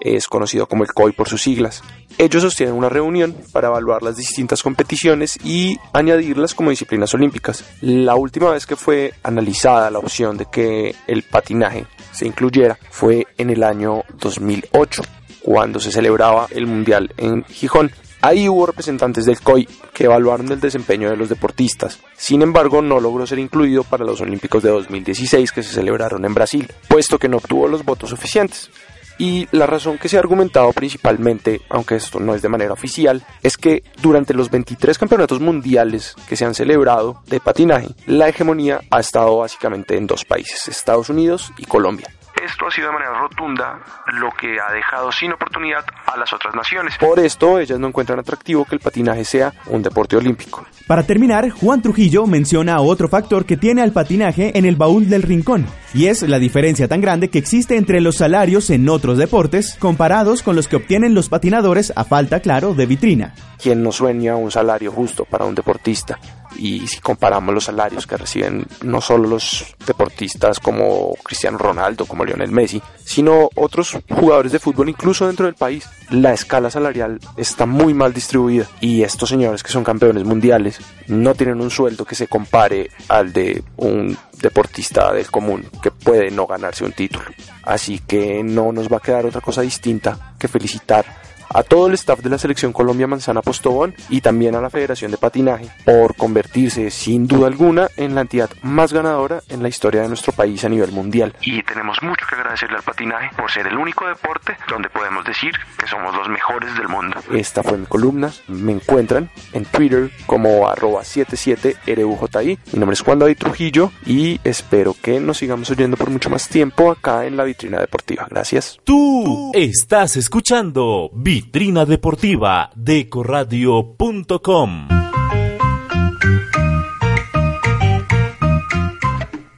es 0.03 0.27
conocido 0.27 0.67
como 0.67 0.83
el 0.83 0.93
COI 0.93 1.13
por 1.13 1.29
sus 1.29 1.41
siglas. 1.41 1.81
Ellos 2.17 2.43
sostienen 2.43 2.75
una 2.75 2.89
reunión 2.89 3.35
para 3.51 3.69
evaluar 3.69 4.03
las 4.03 4.17
distintas 4.17 4.61
competiciones 4.61 5.37
y 5.43 5.77
añadirlas 5.93 6.53
como 6.53 6.69
disciplinas 6.69 7.13
olímpicas. 7.13 7.63
La 7.81 8.15
última 8.15 8.51
vez 8.51 8.65
que 8.65 8.75
fue 8.75 9.13
analizada 9.23 9.89
la 9.89 9.99
opción 9.99 10.37
de 10.37 10.45
que 10.45 10.93
el 11.07 11.23
patinaje 11.23 11.85
se 12.13 12.27
incluyera 12.27 12.77
fue 12.89 13.27
en 13.37 13.49
el 13.49 13.63
año 13.63 14.03
2008, 14.19 15.01
cuando 15.43 15.79
se 15.79 15.91
celebraba 15.91 16.47
el 16.51 16.67
Mundial 16.67 17.11
en 17.17 17.43
Gijón. 17.45 17.91
Ahí 18.21 18.47
hubo 18.47 18.65
representantes 18.65 19.25
del 19.25 19.41
COI 19.41 19.67
que 19.93 20.05
evaluaron 20.05 20.49
el 20.49 20.61
desempeño 20.61 21.09
de 21.09 21.17
los 21.17 21.27
deportistas. 21.27 21.99
Sin 22.15 22.41
embargo, 22.41 22.81
no 22.81 23.01
logró 23.01 23.27
ser 23.27 23.39
incluido 23.39 23.83
para 23.83 24.05
los 24.05 24.21
Olímpicos 24.21 24.63
de 24.63 24.69
2016 24.69 25.51
que 25.51 25.61
se 25.61 25.73
celebraron 25.73 26.23
en 26.23 26.33
Brasil, 26.33 26.71
puesto 26.87 27.19
que 27.19 27.27
no 27.27 27.37
obtuvo 27.37 27.67
los 27.67 27.83
votos 27.83 28.11
suficientes. 28.11 28.69
Y 29.17 29.47
la 29.51 29.67
razón 29.67 29.97
que 29.97 30.09
se 30.09 30.17
ha 30.17 30.19
argumentado 30.19 30.71
principalmente, 30.73 31.61
aunque 31.69 31.95
esto 31.95 32.19
no 32.19 32.33
es 32.33 32.41
de 32.41 32.49
manera 32.49 32.73
oficial, 32.73 33.23
es 33.41 33.57
que 33.57 33.83
durante 34.01 34.33
los 34.33 34.49
23 34.49 34.97
campeonatos 34.97 35.39
mundiales 35.39 36.15
que 36.27 36.35
se 36.35 36.45
han 36.45 36.53
celebrado 36.55 37.21
de 37.27 37.39
patinaje, 37.39 37.89
la 38.07 38.29
hegemonía 38.29 38.81
ha 38.89 38.99
estado 38.99 39.37
básicamente 39.37 39.97
en 39.97 40.07
dos 40.07 40.25
países, 40.25 40.67
Estados 40.67 41.09
Unidos 41.09 41.51
y 41.57 41.65
Colombia. 41.65 42.07
Esto 42.43 42.67
ha 42.67 42.71
sido 42.71 42.87
de 42.87 42.93
manera 42.93 43.13
rotunda 43.19 43.79
lo 44.07 44.31
que 44.31 44.59
ha 44.59 44.73
dejado 44.73 45.11
sin 45.11 45.31
oportunidad 45.31 45.85
a 46.07 46.17
las 46.17 46.33
otras 46.33 46.53
naciones. 46.55 46.97
Por 46.97 47.19
esto, 47.19 47.59
ellas 47.59 47.79
no 47.79 47.87
encuentran 47.87 48.19
atractivo 48.19 48.65
que 48.65 48.75
el 48.75 48.81
patinaje 48.81 49.23
sea 49.23 49.53
un 49.67 49.81
deporte 49.81 50.17
olímpico. 50.17 50.65
Para 50.87 51.03
terminar, 51.03 51.49
Juan 51.51 51.81
Trujillo 51.81 52.25
menciona 52.25 52.81
otro 52.81 53.07
factor 53.07 53.45
que 53.45 53.55
tiene 53.55 53.81
al 53.81 53.93
patinaje 53.93 54.57
en 54.57 54.65
el 54.65 54.75
baúl 54.75 55.09
del 55.09 55.21
rincón, 55.21 55.67
y 55.93 56.07
es 56.07 56.21
la 56.23 56.39
diferencia 56.39 56.87
tan 56.87 57.01
grande 57.01 57.29
que 57.29 57.39
existe 57.39 57.77
entre 57.77 58.01
los 58.01 58.17
salarios 58.17 58.69
en 58.69 58.89
otros 58.89 59.17
deportes 59.17 59.75
comparados 59.79 60.41
con 60.41 60.55
los 60.55 60.67
que 60.67 60.77
obtienen 60.77 61.13
los 61.13 61.29
patinadores 61.29 61.93
a 61.95 62.03
falta, 62.03 62.39
claro, 62.39 62.73
de 62.73 62.85
vitrina. 62.85 63.35
¿Quién 63.61 63.83
no 63.83 63.91
sueña 63.91 64.35
un 64.35 64.51
salario 64.51 64.91
justo 64.91 65.25
para 65.25 65.45
un 65.45 65.55
deportista? 65.55 66.19
y 66.57 66.87
si 66.87 66.99
comparamos 66.99 67.53
los 67.53 67.65
salarios 67.65 68.07
que 68.07 68.17
reciben 68.17 68.65
no 68.83 69.01
solo 69.01 69.27
los 69.27 69.75
deportistas 69.85 70.59
como 70.59 71.15
Cristiano 71.23 71.57
Ronaldo, 71.57 72.05
como 72.05 72.25
Lionel 72.25 72.51
Messi, 72.51 72.81
sino 73.03 73.49
otros 73.55 73.97
jugadores 74.09 74.51
de 74.51 74.59
fútbol 74.59 74.89
incluso 74.89 75.27
dentro 75.27 75.45
del 75.45 75.55
país, 75.55 75.87
la 76.09 76.33
escala 76.33 76.69
salarial 76.69 77.19
está 77.37 77.65
muy 77.65 77.93
mal 77.93 78.13
distribuida 78.13 78.67
y 78.81 79.03
estos 79.03 79.29
señores 79.29 79.63
que 79.63 79.71
son 79.71 79.83
campeones 79.83 80.23
mundiales 80.23 80.79
no 81.07 81.33
tienen 81.35 81.61
un 81.61 81.71
sueldo 81.71 82.05
que 82.05 82.15
se 82.15 82.27
compare 82.27 82.89
al 83.07 83.33
de 83.33 83.63
un 83.77 84.17
deportista 84.43 85.13
del 85.13 85.31
común 85.31 85.65
que 85.81 85.89
puede 85.89 86.29
no 86.29 86.45
ganarse 86.45 86.83
un 86.83 86.91
título. 86.91 87.25
Así 87.63 87.99
que 87.99 88.43
no 88.43 88.73
nos 88.73 88.91
va 88.91 88.97
a 88.97 88.99
quedar 88.99 89.25
otra 89.25 89.41
cosa 89.41 89.61
distinta 89.61 90.35
que 90.37 90.49
felicitar 90.49 91.22
a 91.49 91.63
todo 91.63 91.87
el 91.87 91.93
staff 91.93 92.19
de 92.19 92.29
la 92.29 92.37
selección 92.37 92.73
Colombia 92.73 93.07
Manzana 93.07 93.41
Postobón 93.41 93.95
y 94.09 94.21
también 94.21 94.55
a 94.55 94.61
la 94.61 94.69
Federación 94.69 95.11
de 95.11 95.17
Patinaje 95.17 95.67
por 95.85 96.15
convertirse 96.15 96.89
sin 96.91 97.27
duda 97.27 97.47
alguna 97.47 97.89
en 97.97 98.15
la 98.15 98.21
entidad 98.21 98.49
más 98.61 98.93
ganadora 98.93 99.41
en 99.49 99.61
la 99.61 99.69
historia 99.69 100.01
de 100.01 100.07
nuestro 100.07 100.33
país 100.33 100.63
a 100.65 100.69
nivel 100.69 100.91
mundial. 100.91 101.35
Y 101.41 101.61
tenemos 101.63 102.01
mucho 102.01 102.25
que 102.27 102.35
agradecerle 102.35 102.77
al 102.77 102.83
patinaje 102.83 103.29
por 103.35 103.51
ser 103.51 103.67
el 103.67 103.77
único 103.77 104.07
deporte 104.07 104.55
donde 104.69 104.89
podemos 104.89 105.23
decir 105.25 105.53
que 105.77 105.87
somos 105.87 106.15
los 106.15 106.27
mejores 106.29 106.75
del 106.77 106.87
mundo. 106.87 107.17
Esta 107.31 107.63
fue 107.63 107.77
mi 107.77 107.85
columna. 107.85 108.31
Me 108.47 108.71
encuentran 108.71 109.29
en 109.53 109.65
Twitter 109.65 110.11
como 110.25 110.67
arroba 110.67 111.01
77RUJI. 111.01 112.59
Mi 112.73 112.79
nombre 112.79 112.93
es 112.93 113.01
Juan 113.01 113.19
David 113.19 113.37
Trujillo 113.37 113.91
y 114.05 114.39
espero 114.43 114.95
que 115.01 115.19
nos 115.19 115.37
sigamos 115.37 115.69
oyendo 115.71 115.97
por 115.97 116.09
mucho 116.09 116.29
más 116.29 116.47
tiempo 116.47 116.91
acá 116.91 117.25
en 117.25 117.37
la 117.37 117.43
vitrina 117.43 117.79
deportiva. 117.79 118.27
Gracias. 118.29 118.79
Tú 118.83 119.51
estás 119.53 120.15
escuchando 120.15 121.09
Vitrina 121.33 121.83
Deportiva 121.83 122.69
de. 122.75 123.09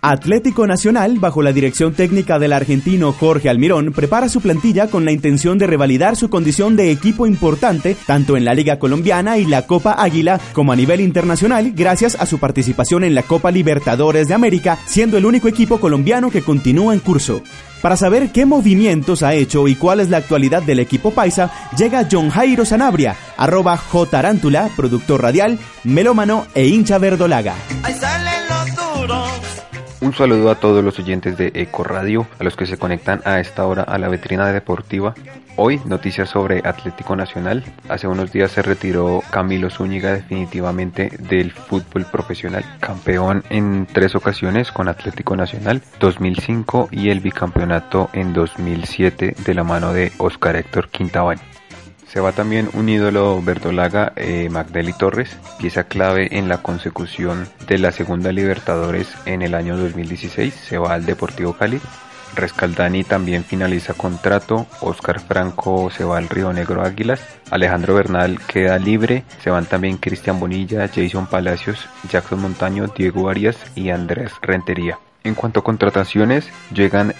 Atlético 0.02 0.68
Nacional, 0.68 1.20
bajo 1.20 1.42
la 1.42 1.52
dirección 1.52 1.94
técnica 1.94 2.40
del 2.40 2.54
argentino 2.54 3.12
Jorge 3.12 3.50
Almirón, 3.50 3.92
prepara 3.92 4.30
su 4.30 4.40
plantilla 4.40 4.88
con 4.88 5.04
la 5.04 5.12
intención 5.12 5.58
de 5.58 5.68
revalidar 5.68 6.16
su 6.16 6.30
condición 6.30 6.78
de 6.78 6.92
equipo 6.92 7.28
importante 7.28 7.98
tanto 8.08 8.38
en 8.38 8.46
la 8.46 8.54
Liga 8.54 8.80
Colombiana 8.80 9.38
y 9.38 9.44
la 9.44 9.68
Copa 9.68 10.02
Águila 10.02 10.40
como 10.54 10.72
a 10.72 10.78
nivel 10.78 11.02
internacional 11.02 11.74
gracias 11.76 12.16
a 12.16 12.26
su 12.26 12.40
participación 12.40 13.04
en 13.04 13.16
la 13.16 13.24
Copa 13.24 13.52
Libertadores 13.52 14.30
de 14.30 14.34
América, 14.34 14.80
siendo 14.86 15.18
el 15.18 15.26
único 15.26 15.50
equipo 15.50 15.82
colombiano 15.82 16.32
que 16.32 16.42
continúa 16.42 16.94
en 16.94 17.02
curso. 17.02 17.44
Para 17.82 17.98
saber 17.98 18.32
qué 18.32 18.46
movimientos 18.46 19.24
ha 19.24 19.34
hecho 19.34 19.68
y 19.68 19.76
cuál 19.76 20.00
es 20.00 20.10
la 20.10 20.18
actualidad 20.18 20.64
del 20.64 20.80
equipo 20.80 21.12
paisa, 21.12 21.52
llega 21.78 22.08
John 22.10 22.30
Jairo 22.30 22.66
Sanabria, 22.66 23.16
arroba 23.38 23.80
Tarántula, 24.10 24.70
productor 24.76 25.22
radial, 25.22 25.60
melómano 25.84 26.48
e 26.56 26.66
hincha 26.66 26.98
verdolaga. 26.98 27.56
Ahí 27.84 27.94
salen 27.94 28.42
los 28.50 28.76
duros 28.76 29.30
Un 30.02 30.14
saludo 30.14 30.50
a 30.50 30.56
todos 30.56 30.84
los 30.84 30.98
oyentes 31.00 31.38
de 31.38 31.52
Eco 31.54 31.84
Radio, 31.84 32.28
a 32.40 32.44
los 32.44 32.56
que 32.56 32.66
se 32.66 32.78
conectan 32.78 33.22
a 33.26 33.40
esta 33.40 33.66
hora 33.66 33.84
a 33.84 33.98
la 33.98 34.10
vetrina 34.10 34.52
deportiva. 34.52 35.14
Hoy, 35.58 35.80
noticias 35.86 36.30
sobre 36.30 36.62
Atlético 36.66 37.16
Nacional. 37.16 37.64
Hace 37.88 38.08
unos 38.08 38.34
días 38.34 38.52
se 38.52 38.62
retiró 38.62 39.24
Camilo 39.32 39.70
Zúñiga 39.70 40.12
definitivamente 40.12 41.10
del 41.18 41.54
fútbol 41.54 42.06
profesional. 42.12 42.66
Campeón 42.82 43.42
en 43.50 43.88
tres 43.90 44.16
ocasiones 44.16 44.74
con 44.74 44.90
Atlético 44.90 45.38
Nacional, 45.38 45.82
2005 46.02 46.90
y 46.92 47.10
el 47.10 47.22
bicampeonato 47.22 48.10
en 48.12 48.34
2007 48.34 49.34
de 49.46 49.54
la 49.54 49.64
mano 49.64 49.94
de 49.94 50.12
Oscar 50.18 50.58
Héctor 50.58 50.90
Quintabani. 50.90 51.42
Se 52.06 52.20
va 52.20 52.34
también 52.34 52.70
un 52.74 52.90
ídolo 52.90 53.42
verdolaga, 53.42 54.12
eh, 54.18 54.50
Magdeli 54.50 54.92
Torres, 54.92 55.38
pieza 55.58 55.86
clave 55.86 56.38
en 56.38 56.50
la 56.50 56.58
consecución 56.58 57.48
de 57.66 57.78
la 57.78 57.94
segunda 57.94 58.34
Libertadores 58.34 59.08
en 59.26 59.42
el 59.42 59.56
año 59.56 59.78
2016. 59.78 60.54
Se 60.54 60.78
va 60.78 60.94
al 60.94 61.06
Deportivo 61.06 61.54
Cali. 61.54 61.80
Rescaldani 62.36 63.04
también 63.04 63.44
finaliza 63.44 63.94
contrato. 63.94 64.68
Oscar 64.82 65.20
Franco 65.20 65.90
se 65.90 66.04
va 66.04 66.18
al 66.18 66.30
Río 66.30 66.54
Negro 66.54 66.84
Águilas. 66.84 67.22
Alejandro 67.52 67.96
Bernal 67.96 68.40
queda 68.48 68.78
libre. 68.78 69.24
Se 69.44 69.50
van 69.50 69.66
también 69.66 69.98
Cristian 69.98 70.40
Bonilla, 70.40 70.90
Jason 70.94 71.28
Palacios, 71.28 71.88
Jackson 72.10 72.42
Montaño, 72.42 72.88
Diego 72.88 73.30
Arias 73.30 73.58
y 73.76 73.90
Andrés 73.90 74.32
Rentería. 74.42 75.00
En 75.24 75.36
cuanto 75.36 75.62
a 75.62 75.64
contrataciones, 75.64 76.48
llegan 76.72 77.14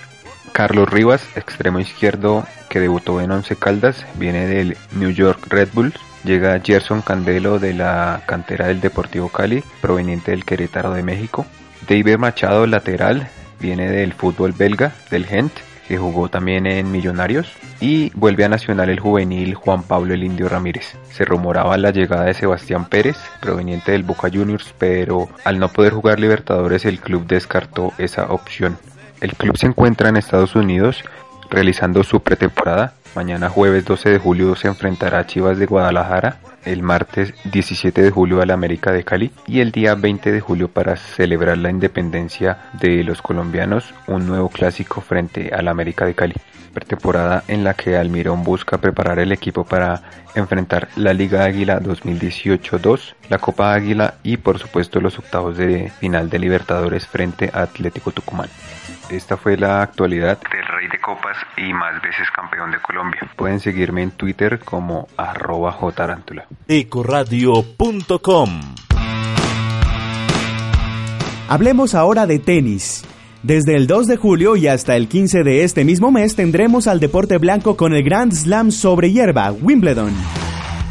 Carlos 0.52 0.90
Rivas, 0.90 1.22
extremo 1.36 1.80
izquierdo 1.80 2.46
que 2.70 2.80
debutó 2.80 3.20
en 3.20 3.32
Once 3.32 3.56
Caldas, 3.56 4.06
viene 4.16 4.48
del 4.48 4.78
New 4.94 5.10
York 5.10 5.48
Red 5.50 5.70
Bulls. 5.74 5.96
Llega 6.24 6.60
Gerson 6.60 7.02
Candelo 7.02 7.60
de 7.60 7.74
la 7.74 8.22
cantera 8.26 8.68
del 8.68 8.82
Deportivo 8.82 9.30
Cali, 9.30 9.64
proveniente 9.82 10.32
del 10.32 10.46
Querétaro 10.46 10.92
de 10.92 11.04
México. 11.04 11.46
David 11.88 12.18
Machado, 12.18 12.66
lateral, 12.68 13.28
viene 13.60 13.90
del 13.90 14.14
fútbol 14.14 14.54
belga, 14.54 14.94
del 15.10 15.26
Gent, 15.26 15.52
que 15.88 15.98
jugó 15.98 16.30
también 16.30 16.66
en 16.66 16.92
Millonarios. 16.92 17.52
Y 17.80 18.12
vuelve 18.16 18.46
a 18.46 18.50
Nacional 18.50 18.90
el 18.90 19.00
juvenil 19.00 19.54
Juan 19.56 19.84
Pablo 19.84 20.14
el 20.14 20.24
Indio 20.24 20.50
Ramírez. 20.50 20.98
Se 21.12 21.26
rumoraba 21.26 21.78
la 21.78 21.92
llegada 21.92 22.26
de 22.26 22.34
Sebastián 22.34 22.86
Pérez, 22.86 23.18
proveniente 23.42 23.92
del 23.92 24.04
Boca 24.04 24.30
Juniors, 24.32 24.74
pero 24.78 25.30
al 25.44 25.60
no 25.60 25.70
poder 25.70 25.94
jugar 25.94 26.20
Libertadores 26.20 26.86
el 26.86 27.00
club 27.00 27.26
descartó 27.28 27.94
esa 27.98 28.32
opción. 28.32 28.78
El 29.22 29.34
club 29.34 29.58
se 29.58 29.68
encuentra 29.68 30.10
en 30.10 30.18
Estados 30.18 30.56
Unidos 30.56 31.04
realizando 31.50 32.04
su 32.04 32.22
pretemporada. 32.22 32.94
Mañana 33.16 33.50
jueves 33.50 33.86
12 33.86 34.10
de 34.10 34.20
julio 34.20 34.56
se 34.56 34.68
enfrentará 34.68 35.20
a 35.20 35.28
Chivas 35.28 35.58
de 35.58 35.66
Guadalajara, 35.66 36.38
el 36.66 36.82
martes 36.84 37.34
17 37.46 38.02
de 38.02 38.12
julio 38.12 38.42
al 38.42 38.52
América 38.52 38.92
de 38.92 39.04
Cali 39.04 39.32
y 39.48 39.60
el 39.60 39.72
día 39.72 39.96
20 39.96 40.32
de 40.32 40.42
julio 40.42 40.68
para 40.68 40.96
celebrar 40.96 41.58
la 41.58 41.70
independencia 41.70 42.70
de 42.74 43.04
los 43.04 43.22
colombianos, 43.22 43.94
un 44.08 44.28
nuevo 44.28 44.50
clásico 44.50 45.02
frente 45.02 45.52
al 45.54 45.68
América 45.68 46.06
de 46.06 46.16
Cali. 46.16 46.36
Pretemporada 46.74 47.44
en 47.48 47.64
la 47.64 47.74
que 47.74 47.96
Almirón 47.96 48.44
busca 48.44 48.80
preparar 48.80 49.20
el 49.20 49.32
equipo 49.32 49.64
para 49.64 50.02
enfrentar 50.36 50.90
la 50.98 51.14
Liga 51.14 51.46
Águila 51.46 51.80
2018-2, 51.80 53.16
la 53.30 53.38
Copa 53.38 53.74
Águila 53.74 54.16
y 54.24 54.36
por 54.38 54.60
supuesto 54.60 55.00
los 55.00 55.18
octavos 55.18 55.56
de 55.56 55.90
final 56.00 56.30
de 56.30 56.40
Libertadores 56.40 57.08
frente 57.08 57.50
a 57.54 57.62
Atlético 57.62 58.12
Tucumán. 58.12 58.50
Esta 59.10 59.38
fue 59.38 59.56
la 59.56 59.84
actualidad 59.84 60.40
del 60.52 60.68
Rey 60.68 60.88
de 60.88 61.00
Copas 61.00 61.38
y 61.58 61.72
más 61.74 62.02
veces 62.02 62.30
campeón 62.32 62.72
de 62.72 62.80
Colombia. 62.80 63.22
Pueden 63.36 63.60
seguirme 63.60 64.02
en 64.02 64.12
Twitter 64.12 64.60
como 64.60 65.08
arroba 65.16 65.72
jtarántula. 65.72 66.48
Ecoradio.com 66.68 68.50
Hablemos 71.48 71.94
ahora 71.94 72.26
de 72.26 72.40
tenis. 72.40 73.04
Desde 73.44 73.76
el 73.76 73.86
2 73.86 74.08
de 74.08 74.18
julio 74.18 74.56
y 74.56 74.68
hasta 74.68 74.96
el 74.96 75.08
15 75.08 75.44
de 75.44 75.64
este 75.64 75.86
mismo 75.86 76.12
mes 76.12 76.36
tendremos 76.36 76.88
al 76.88 77.00
deporte 77.00 77.38
blanco 77.38 77.78
con 77.78 77.94
el 77.94 78.04
Grand 78.04 78.34
Slam 78.34 78.72
sobre 78.72 79.12
hierba, 79.12 79.52
Wimbledon. 79.52 80.14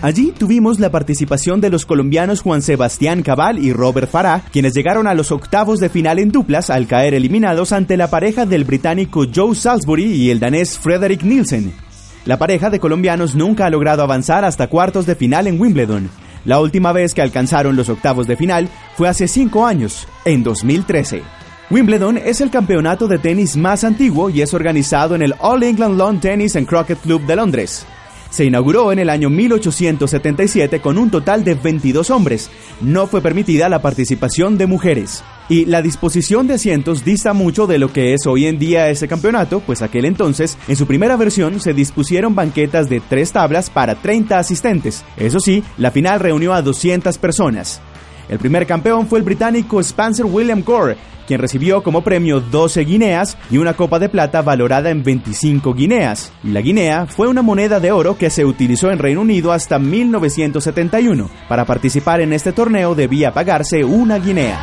Allí 0.02 0.32
tuvimos 0.32 0.78
la 0.78 0.90
participación 0.90 1.60
de 1.60 1.70
los 1.70 1.86
colombianos 1.86 2.42
Juan 2.42 2.62
Sebastián 2.62 3.22
Cabal 3.22 3.58
y 3.58 3.72
Robert 3.72 4.10
Farah, 4.10 4.42
quienes 4.52 4.74
llegaron 4.74 5.06
a 5.06 5.14
los 5.14 5.32
octavos 5.32 5.80
de 5.80 5.88
final 5.88 6.18
en 6.18 6.30
duplas 6.30 6.70
al 6.70 6.86
caer 6.86 7.14
eliminados 7.14 7.72
ante 7.72 7.96
la 7.96 8.10
pareja 8.10 8.46
del 8.46 8.64
británico 8.64 9.24
Joe 9.34 9.54
Salisbury 9.54 10.04
y 10.04 10.30
el 10.30 10.38
danés 10.38 10.78
Frederick 10.78 11.22
Nielsen. 11.22 11.83
La 12.26 12.38
pareja 12.38 12.70
de 12.70 12.80
colombianos 12.80 13.34
nunca 13.34 13.66
ha 13.66 13.70
logrado 13.70 14.02
avanzar 14.02 14.46
hasta 14.46 14.68
cuartos 14.68 15.04
de 15.04 15.14
final 15.14 15.46
en 15.46 15.60
Wimbledon. 15.60 16.08
La 16.46 16.58
última 16.58 16.92
vez 16.92 17.12
que 17.12 17.20
alcanzaron 17.20 17.76
los 17.76 17.90
octavos 17.90 18.26
de 18.26 18.36
final 18.36 18.68
fue 18.96 19.08
hace 19.08 19.28
cinco 19.28 19.66
años, 19.66 20.08
en 20.24 20.42
2013. 20.42 21.22
Wimbledon 21.70 22.16
es 22.16 22.40
el 22.40 22.50
campeonato 22.50 23.08
de 23.08 23.18
tenis 23.18 23.56
más 23.56 23.84
antiguo 23.84 24.30
y 24.30 24.40
es 24.40 24.54
organizado 24.54 25.14
en 25.14 25.22
el 25.22 25.34
All 25.38 25.62
England 25.62 25.98
Lawn 25.98 26.20
Tennis 26.20 26.56
and 26.56 26.66
Croquet 26.66 26.98
Club 26.98 27.26
de 27.26 27.36
Londres. 27.36 27.86
Se 28.34 28.44
inauguró 28.44 28.90
en 28.90 28.98
el 28.98 29.10
año 29.10 29.30
1877 29.30 30.80
con 30.80 30.98
un 30.98 31.08
total 31.08 31.44
de 31.44 31.54
22 31.54 32.10
hombres. 32.10 32.50
No 32.80 33.06
fue 33.06 33.20
permitida 33.20 33.68
la 33.68 33.80
participación 33.80 34.58
de 34.58 34.66
mujeres. 34.66 35.22
Y 35.48 35.66
la 35.66 35.82
disposición 35.82 36.48
de 36.48 36.54
asientos 36.54 37.04
dista 37.04 37.32
mucho 37.32 37.68
de 37.68 37.78
lo 37.78 37.92
que 37.92 38.12
es 38.12 38.26
hoy 38.26 38.46
en 38.46 38.58
día 38.58 38.90
ese 38.90 39.06
campeonato, 39.06 39.60
pues 39.60 39.82
aquel 39.82 40.04
entonces, 40.04 40.58
en 40.66 40.74
su 40.74 40.84
primera 40.84 41.16
versión, 41.16 41.60
se 41.60 41.74
dispusieron 41.74 42.34
banquetas 42.34 42.88
de 42.88 43.00
tres 43.08 43.30
tablas 43.30 43.70
para 43.70 43.94
30 43.94 44.36
asistentes. 44.36 45.04
Eso 45.16 45.38
sí, 45.38 45.62
la 45.78 45.92
final 45.92 46.18
reunió 46.18 46.54
a 46.54 46.62
200 46.62 47.16
personas. 47.18 47.80
El 48.28 48.40
primer 48.40 48.66
campeón 48.66 49.06
fue 49.06 49.20
el 49.20 49.24
británico 49.24 49.78
Spencer 49.78 50.26
William 50.26 50.64
Gore, 50.64 50.96
quien 51.26 51.40
recibió 51.40 51.82
como 51.82 52.02
premio 52.02 52.40
12 52.40 52.84
guineas 52.84 53.36
y 53.50 53.58
una 53.58 53.74
copa 53.74 53.98
de 53.98 54.08
plata 54.08 54.42
valorada 54.42 54.90
en 54.90 55.02
25 55.02 55.74
guineas. 55.74 56.32
La 56.42 56.60
guinea 56.60 57.06
fue 57.06 57.28
una 57.28 57.42
moneda 57.42 57.80
de 57.80 57.92
oro 57.92 58.16
que 58.16 58.30
se 58.30 58.44
utilizó 58.44 58.90
en 58.90 58.98
Reino 58.98 59.20
Unido 59.20 59.52
hasta 59.52 59.78
1971. 59.78 61.30
Para 61.48 61.64
participar 61.64 62.20
en 62.20 62.32
este 62.32 62.52
torneo 62.52 62.94
debía 62.94 63.32
pagarse 63.32 63.84
una 63.84 64.18
guinea. 64.18 64.58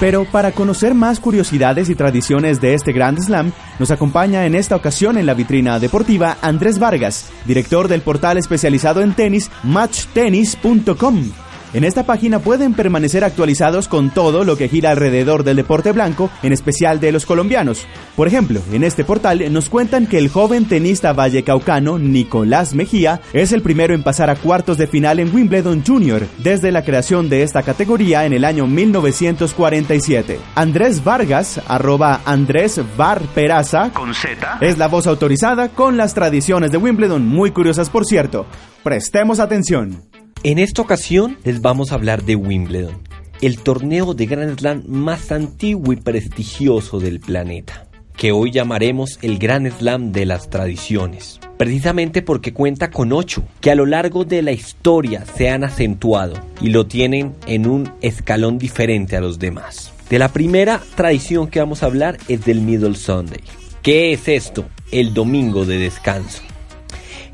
Pero 0.00 0.24
para 0.24 0.52
conocer 0.52 0.94
más 0.94 1.20
curiosidades 1.20 1.88
y 1.88 1.94
tradiciones 1.94 2.60
de 2.60 2.74
este 2.74 2.92
Grand 2.92 3.18
Slam, 3.18 3.52
nos 3.78 3.90
acompaña 3.90 4.44
en 4.44 4.54
esta 4.54 4.76
ocasión 4.76 5.16
en 5.16 5.26
la 5.26 5.34
vitrina 5.34 5.78
deportiva 5.78 6.36
Andrés 6.42 6.78
Vargas, 6.78 7.30
director 7.46 7.88
del 7.88 8.02
portal 8.02 8.36
especializado 8.36 9.02
en 9.02 9.14
tenis 9.14 9.50
matchtennis.com. 9.62 11.43
En 11.74 11.82
esta 11.82 12.04
página 12.04 12.38
pueden 12.38 12.72
permanecer 12.72 13.24
actualizados 13.24 13.88
con 13.88 14.10
todo 14.10 14.44
lo 14.44 14.56
que 14.56 14.68
gira 14.68 14.92
alrededor 14.92 15.42
del 15.42 15.56
deporte 15.56 15.90
blanco, 15.90 16.30
en 16.44 16.52
especial 16.52 17.00
de 17.00 17.10
los 17.10 17.26
colombianos. 17.26 17.84
Por 18.14 18.28
ejemplo, 18.28 18.60
en 18.70 18.84
este 18.84 19.02
portal 19.02 19.52
nos 19.52 19.68
cuentan 19.68 20.06
que 20.06 20.18
el 20.18 20.28
joven 20.28 20.66
tenista 20.68 21.12
vallecaucano 21.12 21.98
Nicolás 21.98 22.76
Mejía 22.76 23.20
es 23.32 23.50
el 23.50 23.60
primero 23.60 23.92
en 23.92 24.04
pasar 24.04 24.30
a 24.30 24.36
cuartos 24.36 24.78
de 24.78 24.86
final 24.86 25.18
en 25.18 25.34
Wimbledon 25.34 25.82
Junior 25.84 26.24
desde 26.38 26.70
la 26.70 26.84
creación 26.84 27.28
de 27.28 27.42
esta 27.42 27.64
categoría 27.64 28.24
en 28.24 28.34
el 28.34 28.44
año 28.44 28.68
1947. 28.68 30.38
Andrés 30.54 31.02
Vargas, 31.02 31.60
arroba 31.66 32.20
Andrés 32.24 32.80
Bar 32.96 33.20
Peraza, 33.34 33.90
con 33.92 34.14
Z, 34.14 34.58
es 34.60 34.78
la 34.78 34.86
voz 34.86 35.08
autorizada 35.08 35.70
con 35.70 35.96
las 35.96 36.14
tradiciones 36.14 36.70
de 36.70 36.78
Wimbledon, 36.78 37.26
muy 37.26 37.50
curiosas 37.50 37.90
por 37.90 38.04
cierto. 38.04 38.46
Prestemos 38.84 39.40
atención. 39.40 40.04
En 40.46 40.58
esta 40.58 40.82
ocasión 40.82 41.38
les 41.42 41.62
vamos 41.62 41.90
a 41.90 41.94
hablar 41.94 42.22
de 42.22 42.36
Wimbledon, 42.36 43.00
el 43.40 43.60
torneo 43.60 44.12
de 44.12 44.26
Grand 44.26 44.58
Slam 44.58 44.82
más 44.86 45.32
antiguo 45.32 45.94
y 45.94 45.96
prestigioso 45.96 47.00
del 47.00 47.18
planeta, 47.18 47.88
que 48.14 48.30
hoy 48.30 48.50
llamaremos 48.50 49.18
el 49.22 49.38
Grand 49.38 49.72
Slam 49.72 50.12
de 50.12 50.26
las 50.26 50.50
tradiciones, 50.50 51.40
precisamente 51.56 52.20
porque 52.20 52.52
cuenta 52.52 52.90
con 52.90 53.14
ocho, 53.14 53.42
que 53.62 53.70
a 53.70 53.74
lo 53.74 53.86
largo 53.86 54.26
de 54.26 54.42
la 54.42 54.52
historia 54.52 55.24
se 55.34 55.48
han 55.48 55.64
acentuado 55.64 56.34
y 56.60 56.68
lo 56.68 56.86
tienen 56.86 57.32
en 57.46 57.66
un 57.66 57.90
escalón 58.02 58.58
diferente 58.58 59.16
a 59.16 59.22
los 59.22 59.38
demás. 59.38 59.94
De 60.10 60.18
la 60.18 60.28
primera 60.28 60.82
tradición 60.94 61.48
que 61.48 61.60
vamos 61.60 61.82
a 61.82 61.86
hablar 61.86 62.18
es 62.28 62.44
del 62.44 62.60
Middle 62.60 62.96
Sunday. 62.96 63.40
¿Qué 63.80 64.12
es 64.12 64.28
esto? 64.28 64.66
El 64.92 65.14
domingo 65.14 65.64
de 65.64 65.78
descanso. 65.78 66.42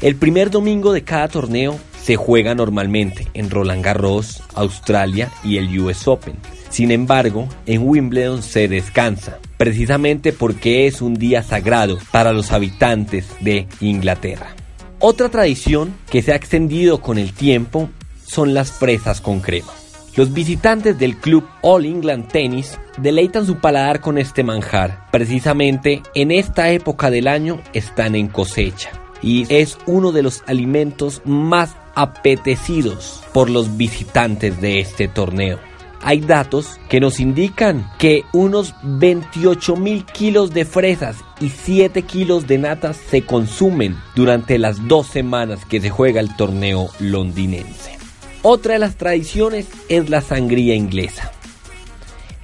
El 0.00 0.14
primer 0.14 0.52
domingo 0.52 0.92
de 0.92 1.02
cada 1.02 1.26
torneo 1.26 1.76
se 2.02 2.16
juega 2.16 2.54
normalmente 2.54 3.28
en 3.34 3.50
Roland 3.50 3.84
Garros, 3.84 4.42
Australia 4.54 5.30
y 5.44 5.58
el 5.58 5.78
US 5.80 6.08
Open. 6.08 6.36
Sin 6.70 6.90
embargo, 6.90 7.48
en 7.66 7.86
Wimbledon 7.86 8.42
se 8.42 8.68
descansa, 8.68 9.38
precisamente 9.56 10.32
porque 10.32 10.86
es 10.86 11.02
un 11.02 11.14
día 11.14 11.42
sagrado 11.42 11.98
para 12.12 12.32
los 12.32 12.52
habitantes 12.52 13.26
de 13.40 13.66
Inglaterra. 13.80 14.54
Otra 15.00 15.28
tradición 15.30 15.94
que 16.10 16.22
se 16.22 16.32
ha 16.32 16.36
extendido 16.36 17.00
con 17.00 17.18
el 17.18 17.32
tiempo 17.32 17.90
son 18.24 18.54
las 18.54 18.70
fresas 18.70 19.20
con 19.20 19.40
crema. 19.40 19.72
Los 20.16 20.32
visitantes 20.32 20.98
del 20.98 21.16
club 21.16 21.46
All 21.62 21.86
England 21.86 22.28
Tennis 22.28 22.78
deleitan 22.98 23.46
su 23.46 23.56
paladar 23.56 24.00
con 24.00 24.18
este 24.18 24.42
manjar. 24.42 25.06
Precisamente 25.10 26.02
en 26.14 26.30
esta 26.30 26.70
época 26.70 27.10
del 27.10 27.28
año 27.28 27.60
están 27.72 28.14
en 28.14 28.28
cosecha 28.28 28.90
y 29.22 29.46
es 29.48 29.78
uno 29.86 30.12
de 30.12 30.22
los 30.22 30.42
alimentos 30.46 31.22
más 31.24 31.76
apetecidos 32.00 33.22
por 33.34 33.50
los 33.50 33.76
visitantes 33.76 34.58
de 34.60 34.80
este 34.80 35.06
torneo. 35.06 35.58
hay 36.02 36.20
datos 36.20 36.80
que 36.88 36.98
nos 36.98 37.20
indican 37.20 37.90
que 37.98 38.24
unos 38.32 38.74
28 38.82 39.76
mil 39.76 40.06
kilos 40.06 40.54
de 40.54 40.64
fresas 40.64 41.16
y 41.42 41.50
7 41.50 42.00
kilos 42.04 42.46
de 42.46 42.56
natas 42.56 42.96
se 42.96 43.26
consumen 43.26 43.98
durante 44.14 44.58
las 44.58 44.88
dos 44.88 45.08
semanas 45.08 45.66
que 45.66 45.78
se 45.78 45.90
juega 45.90 46.20
el 46.20 46.34
torneo 46.36 46.88
londinense. 47.00 47.98
Otra 48.40 48.72
de 48.72 48.78
las 48.78 48.96
tradiciones 48.96 49.66
es 49.90 50.08
la 50.08 50.22
sangría 50.22 50.74
inglesa. 50.74 51.32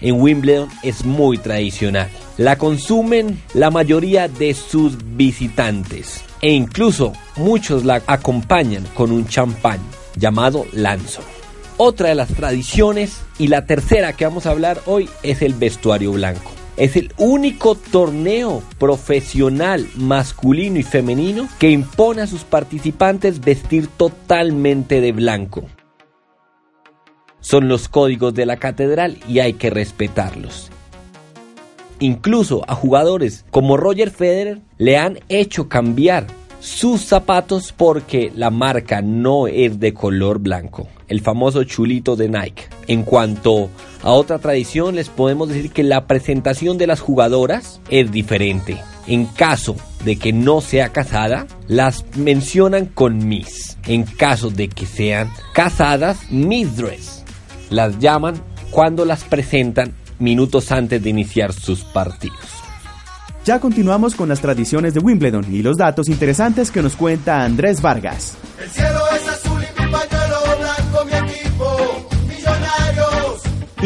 En 0.02 0.20
Wimbledon 0.20 0.68
es 0.82 1.06
muy 1.06 1.38
tradicional. 1.38 2.10
La 2.36 2.58
consumen 2.58 3.40
la 3.54 3.70
mayoría 3.70 4.28
de 4.28 4.52
sus 4.52 4.98
visitantes 5.16 6.25
e 6.40 6.52
incluso 6.52 7.12
muchos 7.36 7.84
la 7.84 8.02
acompañan 8.06 8.84
con 8.94 9.12
un 9.12 9.26
champán 9.26 9.80
llamado 10.16 10.66
Lanzo. 10.72 11.22
Otra 11.78 12.08
de 12.08 12.14
las 12.14 12.28
tradiciones 12.28 13.20
y 13.38 13.48
la 13.48 13.66
tercera 13.66 14.14
que 14.14 14.24
vamos 14.24 14.46
a 14.46 14.50
hablar 14.50 14.80
hoy 14.86 15.08
es 15.22 15.42
el 15.42 15.54
vestuario 15.54 16.12
blanco. 16.12 16.52
Es 16.76 16.96
el 16.96 17.12
único 17.18 17.74
torneo 17.74 18.62
profesional 18.78 19.86
masculino 19.96 20.78
y 20.78 20.82
femenino 20.82 21.48
que 21.58 21.70
impone 21.70 22.22
a 22.22 22.26
sus 22.26 22.44
participantes 22.44 23.40
vestir 23.40 23.88
totalmente 23.88 25.00
de 25.00 25.12
blanco. 25.12 25.64
Son 27.40 27.68
los 27.68 27.88
códigos 27.88 28.34
de 28.34 28.46
la 28.46 28.56
catedral 28.56 29.18
y 29.28 29.38
hay 29.38 29.54
que 29.54 29.70
respetarlos. 29.70 30.70
Incluso 31.98 32.62
a 32.68 32.74
jugadores 32.74 33.44
como 33.50 33.76
Roger 33.76 34.10
Federer 34.10 34.60
le 34.78 34.98
han 34.98 35.18
hecho 35.28 35.68
cambiar 35.68 36.26
sus 36.60 37.02
zapatos 37.02 37.72
porque 37.72 38.32
la 38.34 38.50
marca 38.50 39.00
no 39.02 39.46
es 39.46 39.78
de 39.78 39.94
color 39.94 40.40
blanco, 40.40 40.88
el 41.08 41.20
famoso 41.20 41.64
chulito 41.64 42.16
de 42.16 42.28
Nike. 42.28 42.64
En 42.88 43.02
cuanto 43.02 43.70
a 44.02 44.10
otra 44.10 44.38
tradición, 44.38 44.96
les 44.96 45.08
podemos 45.08 45.48
decir 45.48 45.70
que 45.70 45.82
la 45.82 46.06
presentación 46.06 46.76
de 46.76 46.86
las 46.86 47.00
jugadoras 47.00 47.80
es 47.88 48.10
diferente. 48.10 48.78
En 49.06 49.26
caso 49.26 49.76
de 50.04 50.16
que 50.16 50.32
no 50.32 50.60
sea 50.60 50.88
casada, 50.88 51.46
las 51.68 52.04
mencionan 52.16 52.86
con 52.86 53.28
Miss. 53.28 53.78
En 53.86 54.02
caso 54.02 54.50
de 54.50 54.68
que 54.68 54.86
sean 54.86 55.30
casadas, 55.52 56.18
Miss 56.30 56.76
Dress. 56.76 57.24
Las 57.70 58.00
llaman 58.00 58.34
cuando 58.70 59.04
las 59.04 59.22
presentan 59.22 59.94
minutos 60.18 60.72
antes 60.72 61.02
de 61.02 61.10
iniciar 61.10 61.52
sus 61.52 61.82
partidos. 61.82 62.38
Ya 63.44 63.60
continuamos 63.60 64.16
con 64.16 64.28
las 64.28 64.40
tradiciones 64.40 64.92
de 64.94 65.00
Wimbledon 65.00 65.54
y 65.54 65.62
los 65.62 65.76
datos 65.76 66.08
interesantes 66.08 66.72
que 66.72 66.82
nos 66.82 66.96
cuenta 66.96 67.44
Andrés 67.44 67.80
Vargas. 67.80 68.36
El 68.60 68.68
cielo 68.70 69.05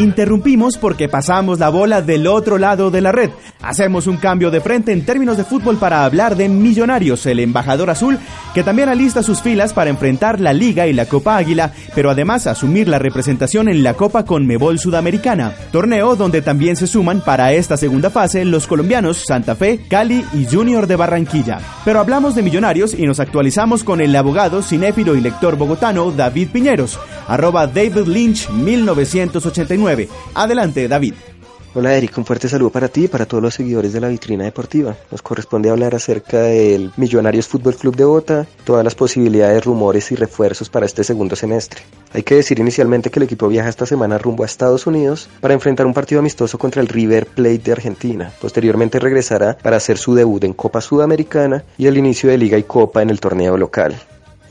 Interrumpimos 0.01 0.79
porque 0.79 1.07
pasamos 1.07 1.59
la 1.59 1.69
bola 1.69 2.01
del 2.01 2.25
otro 2.25 2.57
lado 2.57 2.89
de 2.89 3.01
la 3.01 3.11
red. 3.11 3.29
Hacemos 3.61 4.07
un 4.07 4.17
cambio 4.17 4.49
de 4.49 4.59
frente 4.59 4.91
en 4.91 5.05
términos 5.05 5.37
de 5.37 5.43
fútbol 5.43 5.77
para 5.77 6.03
hablar 6.05 6.35
de 6.35 6.49
Millonarios, 6.49 7.23
el 7.27 7.39
embajador 7.39 7.91
azul, 7.91 8.17
que 8.55 8.63
también 8.63 8.89
alista 8.89 9.21
sus 9.21 9.43
filas 9.43 9.73
para 9.73 9.91
enfrentar 9.91 10.41
la 10.41 10.53
Liga 10.53 10.87
y 10.87 10.93
la 10.93 11.05
Copa 11.05 11.37
Águila, 11.37 11.73
pero 11.93 12.09
además 12.09 12.47
asumir 12.47 12.87
la 12.87 12.97
representación 12.97 13.69
en 13.69 13.83
la 13.83 13.93
Copa 13.93 14.25
Conmebol 14.25 14.79
Sudamericana, 14.79 15.53
torneo 15.71 16.15
donde 16.15 16.41
también 16.41 16.75
se 16.75 16.87
suman 16.87 17.21
para 17.21 17.53
esta 17.53 17.77
segunda 17.77 18.09
fase 18.09 18.43
los 18.43 18.65
colombianos 18.65 19.23
Santa 19.27 19.53
Fe, 19.53 19.81
Cali 19.87 20.25
y 20.33 20.47
Junior 20.51 20.87
de 20.87 20.95
Barranquilla. 20.95 21.59
Pero 21.85 21.99
hablamos 21.99 22.33
de 22.33 22.41
Millonarios 22.41 22.95
y 22.95 23.05
nos 23.05 23.19
actualizamos 23.19 23.83
con 23.83 24.01
el 24.01 24.15
abogado, 24.15 24.63
cinéfilo 24.63 25.15
y 25.15 25.21
lector 25.21 25.57
bogotano 25.57 26.09
David 26.09 26.49
Piñeros, 26.51 26.99
arroba 27.27 27.67
David 27.67 28.07
Lynch 28.07 28.49
1989. 28.49 29.90
Adelante, 30.33 30.87
David. 30.87 31.13
Hola 31.73 31.95
Eric, 31.95 32.17
un 32.17 32.25
fuerte 32.25 32.49
saludo 32.49 32.69
para 32.69 32.89
ti 32.89 33.05
y 33.05 33.07
para 33.07 33.25
todos 33.25 33.41
los 33.41 33.53
seguidores 33.53 33.93
de 33.93 34.01
la 34.01 34.09
vitrina 34.09 34.43
deportiva. 34.43 34.97
Nos 35.09 35.21
corresponde 35.21 35.69
hablar 35.69 35.95
acerca 35.95 36.41
del 36.41 36.91
Millonarios 36.97 37.47
Fútbol 37.47 37.75
Club 37.75 37.95
de 37.95 38.03
Bogotá, 38.03 38.45
todas 38.65 38.83
las 38.83 38.93
posibilidades, 38.93 39.63
rumores 39.63 40.11
y 40.11 40.15
refuerzos 40.15 40.69
para 40.69 40.85
este 40.85 41.05
segundo 41.05 41.37
semestre. 41.37 41.81
Hay 42.11 42.23
que 42.23 42.35
decir 42.35 42.59
inicialmente 42.59 43.09
que 43.09 43.19
el 43.19 43.23
equipo 43.23 43.47
viaja 43.47 43.69
esta 43.69 43.85
semana 43.85 44.17
rumbo 44.17 44.43
a 44.43 44.47
Estados 44.47 44.85
Unidos 44.85 45.29
para 45.39 45.53
enfrentar 45.53 45.85
un 45.85 45.93
partido 45.93 46.19
amistoso 46.19 46.57
contra 46.57 46.81
el 46.81 46.89
River 46.89 47.25
Plate 47.25 47.59
de 47.59 47.71
Argentina. 47.71 48.33
Posteriormente 48.41 48.99
regresará 48.99 49.57
para 49.57 49.77
hacer 49.77 49.97
su 49.97 50.13
debut 50.13 50.43
en 50.43 50.53
Copa 50.53 50.81
Sudamericana 50.81 51.63
y 51.77 51.87
el 51.87 51.97
inicio 51.97 52.29
de 52.29 52.37
Liga 52.37 52.57
y 52.57 52.63
Copa 52.63 53.01
en 53.01 53.11
el 53.11 53.21
torneo 53.21 53.55
local. 53.55 53.95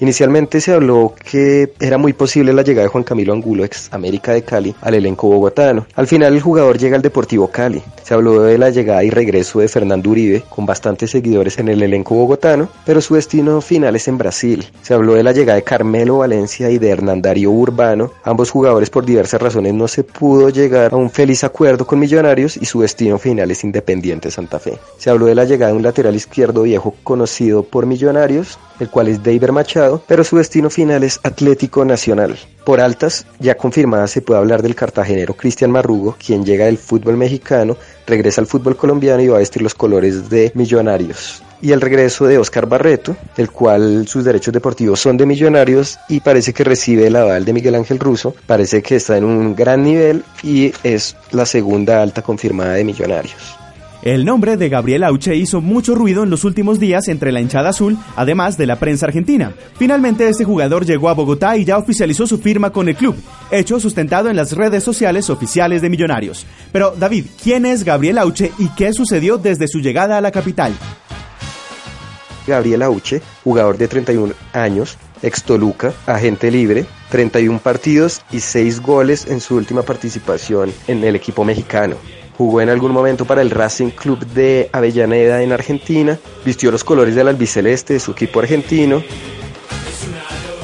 Inicialmente 0.01 0.63
se 0.63 0.73
habló 0.73 1.13
que 1.31 1.75
era 1.79 1.99
muy 1.99 2.15
posible 2.15 2.55
la 2.55 2.63
llegada 2.63 2.85
de 2.85 2.89
Juan 2.89 3.05
Camilo 3.05 3.35
Angulo, 3.35 3.65
ex 3.65 3.93
América 3.93 4.33
de 4.33 4.43
Cali, 4.43 4.75
al 4.81 4.95
elenco 4.95 5.29
bogotano. 5.29 5.87
Al 5.95 6.07
final 6.07 6.33
el 6.33 6.41
jugador 6.41 6.79
llega 6.79 6.97
al 6.97 7.03
Deportivo 7.03 7.49
Cali. 7.49 7.83
Se 8.03 8.15
habló 8.15 8.43
de 8.43 8.57
la 8.57 8.71
llegada 8.71 9.05
y 9.05 9.11
regreso 9.11 9.61
de 9.61 9.69
Fernando 9.69 10.09
Uribe, 10.09 10.43
con 10.49 10.65
bastantes 10.65 11.11
seguidores 11.11 11.59
en 11.59 11.69
el 11.69 11.83
elenco 11.83 12.15
bogotano, 12.15 12.71
pero 12.87 13.03
su 13.03 13.15
destino 13.15 13.61
final 13.61 13.95
es 13.95 14.09
en 14.09 14.17
Brasil. 14.17 14.67
Se 14.81 14.95
habló 14.95 15.15
de 15.15 15.23
la 15.23 15.33
llegada 15.33 15.57
de 15.57 15.65
Carmelo 15.65 16.19
Valencia 16.19 16.71
y 16.71 16.79
de 16.79 16.89
Hernán 16.89 17.21
Darío 17.21 17.51
Urbano. 17.51 18.11
Ambos 18.25 18.51
jugadores 18.51 18.89
por 18.89 19.05
diversas 19.05 19.43
razones 19.43 19.75
no 19.75 19.87
se 19.87 20.03
pudo 20.03 20.49
llegar 20.49 20.95
a 20.95 20.97
un 20.97 21.11
feliz 21.11 21.45
acuerdo 21.45 21.87
con 21.87 21.99
Millonarios 21.99 22.57
y 22.57 22.65
su 22.65 22.81
destino 22.81 23.19
final 23.19 23.51
es 23.51 23.65
Independiente 23.65 24.31
Santa 24.31 24.59
Fe. 24.59 24.79
Se 24.97 25.11
habló 25.11 25.27
de 25.27 25.35
la 25.35 25.45
llegada 25.45 25.73
de 25.73 25.77
un 25.77 25.83
lateral 25.83 26.15
izquierdo 26.15 26.63
viejo 26.63 26.95
conocido 27.05 27.65
por 27.65 27.85
Millonarios, 27.85 28.59
el 28.81 28.91
cual 28.91 29.09
es 29.09 29.23
David 29.23 29.51
Machado, 29.51 30.03
pero 30.07 30.25
su 30.25 30.37
destino 30.37 30.71
final 30.71 31.05
es 31.05 31.21
Atlético 31.23 31.85
Nacional. 31.85 32.37
Por 32.65 32.81
altas, 32.81 33.27
ya 33.39 33.57
confirmadas, 33.57 34.11
se 34.11 34.23
puede 34.23 34.41
hablar 34.41 34.63
del 34.63 34.75
cartagenero 34.75 35.35
Cristian 35.35 35.71
Marrugo, 35.71 36.17
quien 36.25 36.45
llega 36.45 36.67
del 36.67 36.79
fútbol 36.79 37.17
mexicano, 37.17 37.77
regresa 38.07 38.41
al 38.41 38.47
fútbol 38.47 38.77
colombiano 38.77 39.23
y 39.23 39.29
va 39.29 39.37
a 39.37 39.41
vestir 39.41 39.63
los 39.63 39.75
colores 39.75 40.29
de 40.29 40.53
Millonarios. 40.55 41.43
Y 41.63 41.73
el 41.73 41.81
regreso 41.81 42.27
de 42.27 42.39
Oscar 42.39 42.67
Barreto, 42.67 43.17
el 43.37 43.51
cual 43.51 44.09
sus 44.09 44.25
derechos 44.25 44.55
deportivos 44.55 45.01
son 45.01 45.17
de 45.17 45.27
Millonarios 45.27 45.99
y 46.09 46.21
parece 46.21 46.55
que 46.55 46.65
recibe 46.65 47.07
el 47.07 47.17
aval 47.17 47.45
de 47.45 47.53
Miguel 47.53 47.75
Ángel 47.75 47.99
Russo, 47.99 48.35
parece 48.47 48.83
que 48.83 48.97
está 48.97 49.19
en 49.19 49.25
un 49.25 49.55
gran 49.55 49.83
nivel 49.83 50.25
y 50.43 50.73
es 50.83 51.17
la 51.33 51.45
segunda 51.45 52.01
alta 52.03 52.23
confirmada 52.23 52.75
de 52.75 52.85
Millonarios. 52.85 53.60
El 54.03 54.25
nombre 54.25 54.57
de 54.57 54.71
Gabriel 54.71 55.05
Auche 55.05 55.37
hizo 55.37 55.61
mucho 55.61 55.95
ruido 55.95 56.23
en 56.23 56.31
los 56.31 56.45
últimos 56.45 56.81
días 56.81 57.09
entre 57.09 57.33
la 57.33 57.41
hinchada 57.43 57.69
azul, 57.69 57.99
además 58.17 58.57
de 58.57 58.67
la 58.67 58.77
prensa 58.77 59.05
argentina. 59.05 59.53
Finalmente 59.77 60.27
este 60.27 60.45
jugador 60.45 60.87
llegó 60.87 61.11
a 61.11 61.15
Bogotá 61.15 61.59
y 61.59 61.67
ya 61.67 61.77
oficializó 61.77 62.27
su 62.27 62.39
firma 62.39 62.71
con 62.71 62.89
el 62.89 62.97
club, 62.97 63.15
hecho 63.51 63.79
sustentado 63.79 64.31
en 64.31 64.37
las 64.37 64.53
redes 64.53 64.85
sociales 64.85 65.29
oficiales 65.29 65.83
de 65.83 65.91
Millonarios. 65.91 66.47
Pero 66.73 66.95
David, 66.99 67.27
¿quién 67.43 67.67
es 67.67 67.85
Gabriel 67.85 68.17
Auche 68.17 68.53
y 68.59 68.69
qué 68.71 68.95
sucedió 68.95 69.37
desde 69.37 69.69
su 69.69 69.81
llegada 69.81 70.17
a 70.17 70.23
la 70.23 70.31
capital? 70.31 70.73
Gabriel 72.47 72.83
Auche, 72.83 73.21
jugador 73.45 73.77
de 73.77 73.87
31 73.87 74.33
años, 74.55 74.97
ex 75.23 75.43
Toluca, 75.43 75.93
agente 76.07 76.51
libre, 76.51 76.87
31 77.11 77.59
partidos 77.59 78.23
y 78.33 78.41
6 78.41 78.81
goles 78.81 79.27
en 79.27 79.41
su 79.41 79.57
última 79.57 79.83
participación 79.83 80.73
en 80.89 81.05
el 81.05 81.17
equipo 81.17 81.45
mexicano. 81.45 81.97
Jugó 82.41 82.63
en 82.63 82.71
algún 82.71 82.93
momento 82.93 83.27
para 83.27 83.43
el 83.43 83.51
Racing 83.51 83.91
Club 83.91 84.25
de 84.29 84.71
Avellaneda 84.73 85.43
en 85.43 85.53
Argentina, 85.53 86.19
vistió 86.43 86.71
los 86.71 86.85
colores 86.85 87.15
del 87.15 87.29
albiceleste 87.29 87.93
de 87.93 88.01
su 88.01 88.13
equipo 88.13 88.41
argentino. 88.41 89.03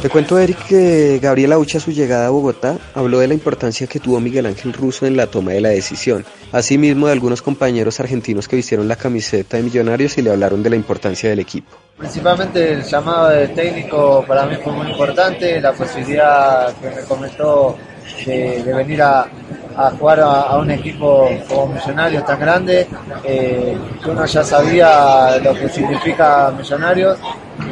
Te 0.01 0.09
cuento, 0.09 0.39
Eric, 0.39 0.57
que 0.69 1.19
Gabriel 1.21 1.53
Aucha 1.53 1.77
a 1.77 1.83
su 1.83 1.91
llegada 1.91 2.29
a 2.29 2.31
Bogotá 2.31 2.79
habló 2.95 3.19
de 3.19 3.29
la 3.29 3.35
importancia 3.35 3.87
que 3.87 4.01
tuvo 4.01 4.21
Miguel 4.21 4.47
Ángel 4.47 4.73
Russo 4.73 5.05
en 5.05 5.19
la 5.19 5.27
toma 5.27 5.53
de 5.53 5.61
la 5.61 5.69
decisión. 5.69 6.25
Asimismo, 6.51 7.09
de 7.09 7.13
algunos 7.13 7.43
compañeros 7.43 8.01
argentinos 8.01 8.49
que 8.49 8.57
vistieron 8.57 8.89
la 8.89 8.97
camiseta 8.97 9.59
de 9.59 9.63
Millonarios 9.63 10.17
y 10.17 10.23
le 10.23 10.31
hablaron 10.31 10.63
de 10.63 10.71
la 10.71 10.77
importancia 10.77 11.29
del 11.29 11.41
equipo. 11.41 11.77
Principalmente 11.99 12.73
el 12.73 12.85
llamado 12.85 13.29
de 13.29 13.49
técnico 13.49 14.25
para 14.27 14.47
mí 14.47 14.57
fue 14.65 14.73
muy 14.73 14.91
importante, 14.93 15.61
la 15.61 15.75
posibilidad 15.75 16.75
que 16.77 16.89
me 16.89 17.03
comentó 17.03 17.77
de 18.25 18.63
venir 18.75 19.03
a, 19.03 19.29
a 19.77 19.91
jugar 19.91 20.21
a, 20.21 20.57
un 20.57 20.71
equipo 20.71 21.29
como 21.49 21.75
Millonarios 21.75 22.25
tan 22.25 22.41
grande, 22.41 22.87
eh, 23.25 23.77
que 24.03 24.11
uno 24.11 24.25
ya 24.25 24.43
sabía 24.43 25.39
lo 25.39 25.55
que 25.55 25.69
significa 25.69 26.51
Millonarios, 26.57 27.19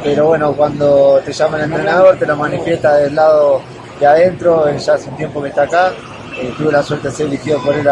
pero 0.03 0.27
bueno, 0.27 0.53
cuando 0.53 1.19
te 1.25 1.33
llama 1.33 1.57
el 1.57 1.63
entrenador 1.63 2.17
te 2.17 2.25
lo 2.25 2.35
manifiesta 2.35 2.95
del 2.97 3.15
lado 3.15 3.61
de 3.99 4.05
adentro, 4.05 4.67
él 4.67 4.77
ya 4.77 4.93
hace 4.93 5.09
un 5.09 5.17
tiempo 5.17 5.41
que 5.41 5.49
está 5.49 5.63
acá, 5.63 5.91
eh, 6.39 6.53
tuve 6.57 6.71
la 6.71 6.83
suerte 6.83 7.07
de 7.07 7.13
ser 7.13 7.27
elegido 7.27 7.59
por 7.63 7.73
él 7.73 7.87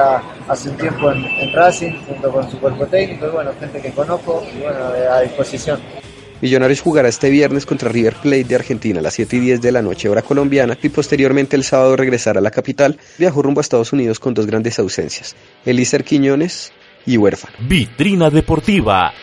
hace 0.48 0.70
un 0.70 0.78
tiempo 0.78 1.12
en, 1.12 1.54
Racing, 1.54 1.94
junto 2.08 2.32
con 2.32 2.50
su 2.52 2.60
cuerpo 2.60 2.86
técnico, 2.86 3.28
y 3.28 3.30
bueno, 3.30 3.52
gente 3.60 3.82
que 3.82 3.92
conozco, 3.92 4.44
y 4.54 4.62
bueno, 4.62 4.80
a 5.12 5.22
disposición. 5.22 5.80
Millonarios 6.44 6.82
jugará 6.82 7.08
este 7.08 7.30
viernes 7.30 7.66
contra 7.66 7.88
River 7.88 8.16
Plate 8.22 8.44
de 8.44 8.56
Argentina 8.56 9.00
a 9.00 9.02
las 9.02 9.14
7 9.14 9.38
y 9.38 9.40
10 9.40 9.62
de 9.62 9.72
la 9.72 9.82
noche 9.82 10.10
hora 10.10 10.22
colombiana 10.22 10.78
y 10.84 10.90
posteriormente 10.90 11.56
el 11.56 11.64
sábado 11.64 11.96
regresará 11.96 12.40
a 12.40 12.44
la 12.44 12.52
capital. 12.52 13.00
Viajó 13.18 13.42
rumbo 13.42 13.62
a 13.62 13.64
Estados 13.64 13.94
Unidos 13.94 14.20
con 14.20 14.34
dos 14.34 14.46
grandes 14.46 14.78
ausencias. 14.78 15.38
Elíser 15.66 16.04
Quiñones, 16.04 16.74
y 17.06 17.18
huérfano. 17.18 17.56
Vitrina 17.62 18.30
Deportiva. 18.30 19.14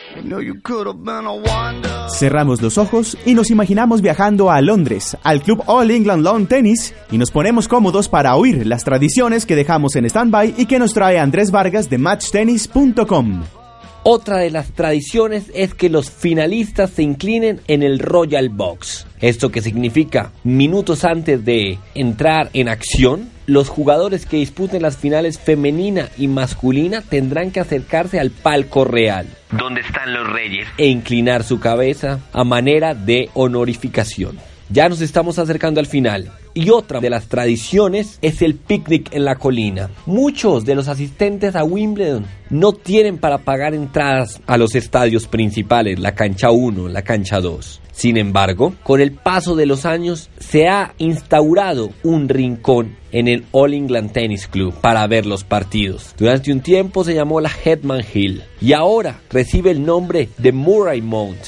Cerramos 2.08 2.62
los 2.62 2.78
ojos 2.78 3.18
y 3.26 3.34
nos 3.34 3.50
imaginamos 3.50 4.00
viajando 4.00 4.50
a 4.50 4.62
Londres, 4.62 5.14
al 5.22 5.42
Club 5.42 5.62
All 5.66 5.90
England 5.90 6.24
Lawn 6.24 6.46
Tennis, 6.46 6.94
y 7.10 7.18
nos 7.18 7.30
ponemos 7.30 7.68
cómodos 7.68 8.08
para 8.08 8.34
oír 8.34 8.66
las 8.66 8.82
tradiciones 8.82 9.44
que 9.44 9.56
dejamos 9.56 9.94
en 9.94 10.06
stand-by 10.06 10.54
y 10.56 10.64
que 10.64 10.78
nos 10.78 10.94
trae 10.94 11.18
Andrés 11.18 11.50
Vargas 11.50 11.90
de 11.90 11.98
matchtennis.com. 11.98 13.59
Otra 14.02 14.38
de 14.38 14.50
las 14.50 14.72
tradiciones 14.72 15.50
es 15.54 15.74
que 15.74 15.90
los 15.90 16.10
finalistas 16.10 16.88
se 16.90 17.02
inclinen 17.02 17.60
en 17.68 17.82
el 17.82 17.98
Royal 17.98 18.48
Box. 18.48 19.06
Esto 19.20 19.50
que 19.50 19.60
significa 19.60 20.32
minutos 20.42 21.04
antes 21.04 21.44
de 21.44 21.78
entrar 21.94 22.48
en 22.54 22.70
acción, 22.70 23.28
los 23.44 23.68
jugadores 23.68 24.24
que 24.24 24.38
disputen 24.38 24.80
las 24.80 24.96
finales 24.96 25.38
femenina 25.38 26.08
y 26.16 26.28
masculina 26.28 27.02
tendrán 27.02 27.50
que 27.50 27.60
acercarse 27.60 28.18
al 28.18 28.30
palco 28.30 28.86
real, 28.86 29.26
donde 29.50 29.82
están 29.82 30.14
los 30.14 30.26
reyes, 30.32 30.66
e 30.78 30.86
inclinar 30.86 31.44
su 31.44 31.60
cabeza 31.60 32.20
a 32.32 32.42
manera 32.42 32.94
de 32.94 33.28
honorificación. 33.34 34.38
Ya 34.70 34.88
nos 34.88 35.02
estamos 35.02 35.38
acercando 35.38 35.78
al 35.78 35.86
final. 35.86 36.30
Y 36.54 36.70
otra 36.70 37.00
de 37.00 37.10
las 37.10 37.28
tradiciones 37.28 38.18
es 38.22 38.42
el 38.42 38.54
picnic 38.54 39.14
en 39.14 39.24
la 39.24 39.36
colina. 39.36 39.90
Muchos 40.06 40.64
de 40.64 40.74
los 40.74 40.88
asistentes 40.88 41.54
a 41.54 41.64
Wimbledon 41.64 42.26
no 42.50 42.72
tienen 42.72 43.18
para 43.18 43.38
pagar 43.38 43.74
entradas 43.74 44.40
a 44.46 44.58
los 44.58 44.74
estadios 44.74 45.26
principales, 45.26 46.00
la 46.00 46.14
cancha 46.14 46.50
1, 46.50 46.88
la 46.88 47.02
cancha 47.02 47.40
2. 47.40 47.80
Sin 47.92 48.16
embargo, 48.16 48.74
con 48.82 49.00
el 49.00 49.12
paso 49.12 49.54
de 49.54 49.66
los 49.66 49.86
años 49.86 50.30
se 50.38 50.68
ha 50.68 50.94
instaurado 50.98 51.90
un 52.02 52.28
rincón 52.28 52.96
en 53.12 53.28
el 53.28 53.44
All 53.52 53.74
England 53.74 54.12
Tennis 54.12 54.46
Club 54.46 54.74
para 54.80 55.06
ver 55.06 55.26
los 55.26 55.44
partidos. 55.44 56.14
Durante 56.16 56.52
un 56.52 56.60
tiempo 56.60 57.04
se 57.04 57.14
llamó 57.14 57.40
la 57.40 57.50
Hetman 57.64 58.04
Hill 58.12 58.42
y 58.60 58.72
ahora 58.72 59.20
recibe 59.30 59.70
el 59.70 59.84
nombre 59.84 60.28
de 60.38 60.52
Murray 60.52 61.00
Mount 61.00 61.38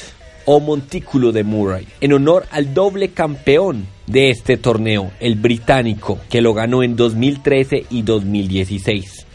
o 0.45 0.59
Montículo 0.59 1.31
de 1.31 1.43
Murray, 1.43 1.87
en 2.01 2.13
honor 2.13 2.45
al 2.51 2.73
doble 2.73 3.09
campeón 3.09 3.87
de 4.07 4.29
este 4.29 4.57
torneo, 4.57 5.11
el 5.19 5.35
británico, 5.35 6.19
que 6.29 6.41
lo 6.41 6.53
ganó 6.53 6.83
en 6.83 6.95
2013 6.95 7.85
y 7.89 8.01
2016. 8.01 9.25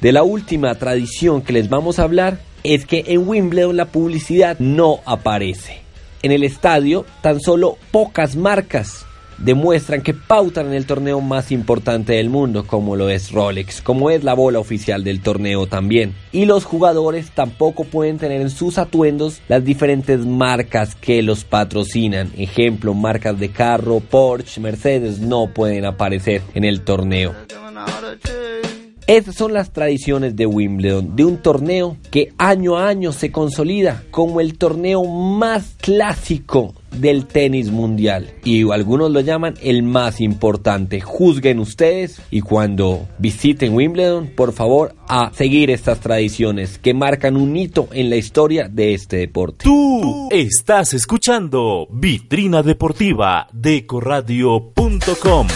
De 0.00 0.12
la 0.12 0.22
última 0.22 0.74
tradición 0.76 1.42
que 1.42 1.52
les 1.52 1.68
vamos 1.68 1.98
a 1.98 2.04
hablar 2.04 2.40
es 2.62 2.86
que 2.86 3.04
en 3.08 3.26
Wimbledon 3.26 3.76
la 3.76 3.86
publicidad 3.86 4.58
no 4.58 5.00
aparece. 5.04 5.80
En 6.22 6.32
el 6.32 6.44
estadio 6.44 7.04
tan 7.22 7.40
solo 7.40 7.78
pocas 7.90 8.36
marcas 8.36 9.06
demuestran 9.38 10.02
que 10.02 10.14
pautan 10.14 10.66
en 10.66 10.74
el 10.74 10.86
torneo 10.86 11.20
más 11.20 11.52
importante 11.52 12.14
del 12.14 12.30
mundo, 12.30 12.66
como 12.66 12.96
lo 12.96 13.08
es 13.08 13.32
Rolex, 13.32 13.80
como 13.80 14.10
es 14.10 14.24
la 14.24 14.34
bola 14.34 14.58
oficial 14.58 15.04
del 15.04 15.20
torneo 15.20 15.66
también. 15.66 16.14
Y 16.32 16.44
los 16.44 16.64
jugadores 16.64 17.30
tampoco 17.30 17.84
pueden 17.84 18.18
tener 18.18 18.40
en 18.40 18.50
sus 18.50 18.78
atuendos 18.78 19.40
las 19.48 19.64
diferentes 19.64 20.24
marcas 20.26 20.94
que 20.94 21.22
los 21.22 21.44
patrocinan. 21.44 22.30
Ejemplo, 22.36 22.94
marcas 22.94 23.38
de 23.38 23.50
carro, 23.50 24.00
Porsche, 24.00 24.60
Mercedes 24.60 25.20
no 25.20 25.48
pueden 25.52 25.84
aparecer 25.84 26.42
en 26.54 26.64
el 26.64 26.82
torneo. 26.82 27.34
Estas 29.06 29.36
son 29.36 29.54
las 29.54 29.72
tradiciones 29.72 30.36
de 30.36 30.44
Wimbledon, 30.44 31.16
de 31.16 31.24
un 31.24 31.38
torneo 31.38 31.96
que 32.10 32.34
año 32.36 32.76
a 32.76 32.88
año 32.88 33.12
se 33.12 33.32
consolida 33.32 34.02
como 34.10 34.42
el 34.42 34.58
torneo 34.58 35.02
más 35.04 35.76
clásico 35.80 36.74
del 36.90 37.26
tenis 37.26 37.70
mundial 37.70 38.30
y 38.44 38.70
algunos 38.70 39.10
lo 39.10 39.20
llaman 39.20 39.54
el 39.62 39.82
más 39.82 40.20
importante. 40.20 41.00
Juzguen 41.00 41.58
ustedes 41.58 42.20
y 42.30 42.40
cuando 42.40 43.06
visiten 43.18 43.74
Wimbledon, 43.74 44.28
por 44.34 44.52
favor, 44.52 44.94
a 45.06 45.32
seguir 45.32 45.70
estas 45.70 46.00
tradiciones 46.00 46.78
que 46.78 46.94
marcan 46.94 47.36
un 47.36 47.56
hito 47.56 47.88
en 47.92 48.10
la 48.10 48.16
historia 48.16 48.68
de 48.68 48.94
este 48.94 49.18
deporte. 49.18 49.64
Tú 49.64 50.28
estás 50.30 50.94
escuchando 50.94 51.86
Vitrina 51.90 52.62
Deportiva 52.62 53.48
de 53.52 53.86
Corradio.com. 53.86 55.48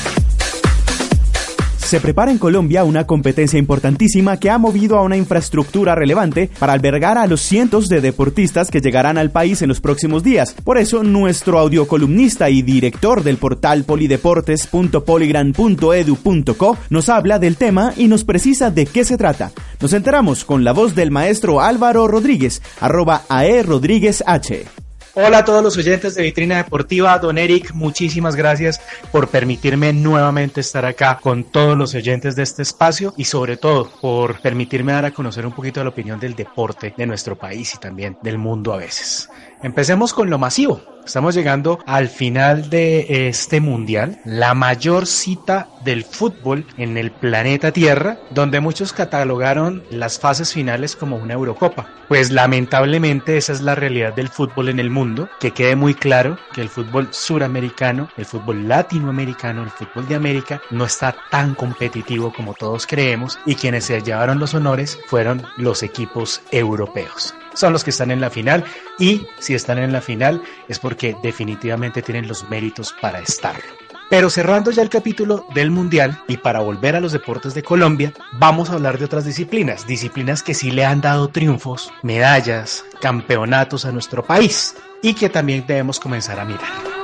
Se 1.92 2.00
prepara 2.00 2.30
en 2.30 2.38
Colombia 2.38 2.84
una 2.84 3.06
competencia 3.06 3.58
importantísima 3.58 4.38
que 4.38 4.48
ha 4.48 4.56
movido 4.56 4.96
a 4.96 5.02
una 5.02 5.18
infraestructura 5.18 5.94
relevante 5.94 6.48
para 6.58 6.72
albergar 6.72 7.18
a 7.18 7.26
los 7.26 7.42
cientos 7.42 7.90
de 7.90 8.00
deportistas 8.00 8.70
que 8.70 8.80
llegarán 8.80 9.18
al 9.18 9.30
país 9.30 9.60
en 9.60 9.68
los 9.68 9.82
próximos 9.82 10.24
días. 10.24 10.54
Por 10.64 10.78
eso, 10.78 11.02
nuestro 11.02 11.58
audiocolumnista 11.58 12.48
y 12.48 12.62
director 12.62 13.22
del 13.22 13.36
portal 13.36 13.84
polideportes.poligran.edu.co 13.84 16.78
nos 16.88 17.10
habla 17.10 17.38
del 17.38 17.58
tema 17.58 17.92
y 17.94 18.08
nos 18.08 18.24
precisa 18.24 18.70
de 18.70 18.86
qué 18.86 19.04
se 19.04 19.18
trata. 19.18 19.52
Nos 19.78 19.92
enteramos 19.92 20.46
con 20.46 20.64
la 20.64 20.72
voz 20.72 20.94
del 20.94 21.10
maestro 21.10 21.60
Álvaro 21.60 22.08
Rodríguez, 22.08 22.62
arroba 22.80 23.24
AE 23.28 23.64
Rodríguez 23.64 24.24
H. 24.26 24.81
Hola 25.14 25.38
a 25.38 25.44
todos 25.44 25.62
los 25.62 25.76
oyentes 25.76 26.14
de 26.14 26.22
Vitrina 26.22 26.56
Deportiva, 26.56 27.18
don 27.18 27.36
Eric, 27.36 27.74
muchísimas 27.74 28.34
gracias 28.34 28.80
por 29.10 29.28
permitirme 29.28 29.92
nuevamente 29.92 30.62
estar 30.62 30.86
acá 30.86 31.18
con 31.20 31.44
todos 31.44 31.76
los 31.76 31.94
oyentes 31.94 32.34
de 32.34 32.42
este 32.42 32.62
espacio 32.62 33.12
y 33.18 33.26
sobre 33.26 33.58
todo 33.58 33.90
por 34.00 34.40
permitirme 34.40 34.92
dar 34.92 35.04
a 35.04 35.10
conocer 35.10 35.44
un 35.44 35.52
poquito 35.52 35.84
la 35.84 35.90
opinión 35.90 36.18
del 36.18 36.34
deporte 36.34 36.94
de 36.96 37.06
nuestro 37.06 37.36
país 37.36 37.74
y 37.74 37.78
también 37.78 38.16
del 38.22 38.38
mundo 38.38 38.72
a 38.72 38.78
veces. 38.78 39.28
Empecemos 39.62 40.12
con 40.12 40.28
lo 40.28 40.38
masivo. 40.38 40.82
Estamos 41.04 41.34
llegando 41.34 41.78
al 41.86 42.08
final 42.08 42.68
de 42.68 43.28
este 43.28 43.60
mundial, 43.60 44.20
la 44.24 44.54
mayor 44.54 45.06
cita 45.06 45.68
del 45.84 46.04
fútbol 46.04 46.64
en 46.76 46.96
el 46.96 47.10
planeta 47.10 47.72
Tierra, 47.72 48.18
donde 48.30 48.60
muchos 48.60 48.92
catalogaron 48.92 49.84
las 49.90 50.18
fases 50.18 50.52
finales 50.52 50.96
como 50.96 51.16
una 51.16 51.34
Eurocopa. 51.34 51.88
Pues 52.08 52.30
lamentablemente 52.30 53.36
esa 53.36 53.52
es 53.52 53.60
la 53.60 53.74
realidad 53.74 54.14
del 54.14 54.28
fútbol 54.28 54.68
en 54.68 54.78
el 54.78 54.90
mundo, 54.90 55.28
que 55.40 55.52
quede 55.52 55.76
muy 55.76 55.94
claro 55.94 56.38
que 56.54 56.60
el 56.60 56.68
fútbol 56.68 57.08
suramericano, 57.10 58.08
el 58.16 58.24
fútbol 58.24 58.68
latinoamericano, 58.68 59.62
el 59.62 59.70
fútbol 59.70 60.06
de 60.08 60.14
América 60.16 60.60
no 60.70 60.84
está 60.84 61.16
tan 61.30 61.54
competitivo 61.54 62.32
como 62.32 62.54
todos 62.54 62.86
creemos 62.86 63.38
y 63.44 63.56
quienes 63.56 63.84
se 63.84 64.00
llevaron 64.02 64.38
los 64.38 64.54
honores 64.54 64.98
fueron 65.06 65.42
los 65.56 65.82
equipos 65.82 66.42
europeos 66.50 67.34
son 67.54 67.72
los 67.72 67.84
que 67.84 67.90
están 67.90 68.10
en 68.10 68.20
la 68.20 68.30
final. 68.30 68.64
Y 68.98 69.26
si 69.38 69.54
están 69.54 69.78
en 69.78 69.92
la 69.92 70.00
final 70.00 70.42
es 70.68 70.78
porque 70.78 71.16
definitivamente 71.22 72.02
tienen 72.02 72.28
los 72.28 72.48
méritos 72.48 72.94
para 73.00 73.20
estarlo. 73.20 73.62
Pero 74.10 74.28
cerrando 74.28 74.70
ya 74.70 74.82
el 74.82 74.90
capítulo 74.90 75.46
del 75.54 75.70
Mundial 75.70 76.20
y 76.28 76.36
para 76.36 76.60
volver 76.60 76.96
a 76.96 77.00
los 77.00 77.12
deportes 77.12 77.54
de 77.54 77.62
Colombia, 77.62 78.12
vamos 78.32 78.68
a 78.68 78.74
hablar 78.74 78.98
de 78.98 79.06
otras 79.06 79.24
disciplinas, 79.24 79.86
disciplinas 79.86 80.42
que 80.42 80.52
sí 80.52 80.70
le 80.70 80.84
han 80.84 81.00
dado 81.00 81.28
triunfos, 81.28 81.90
medallas, 82.02 82.84
campeonatos 83.00 83.86
a 83.86 83.92
nuestro 83.92 84.22
país 84.22 84.74
y 85.00 85.14
que 85.14 85.30
también 85.30 85.64
debemos 85.66 85.98
comenzar 85.98 86.38
a 86.38 86.44
mirar 86.44 87.01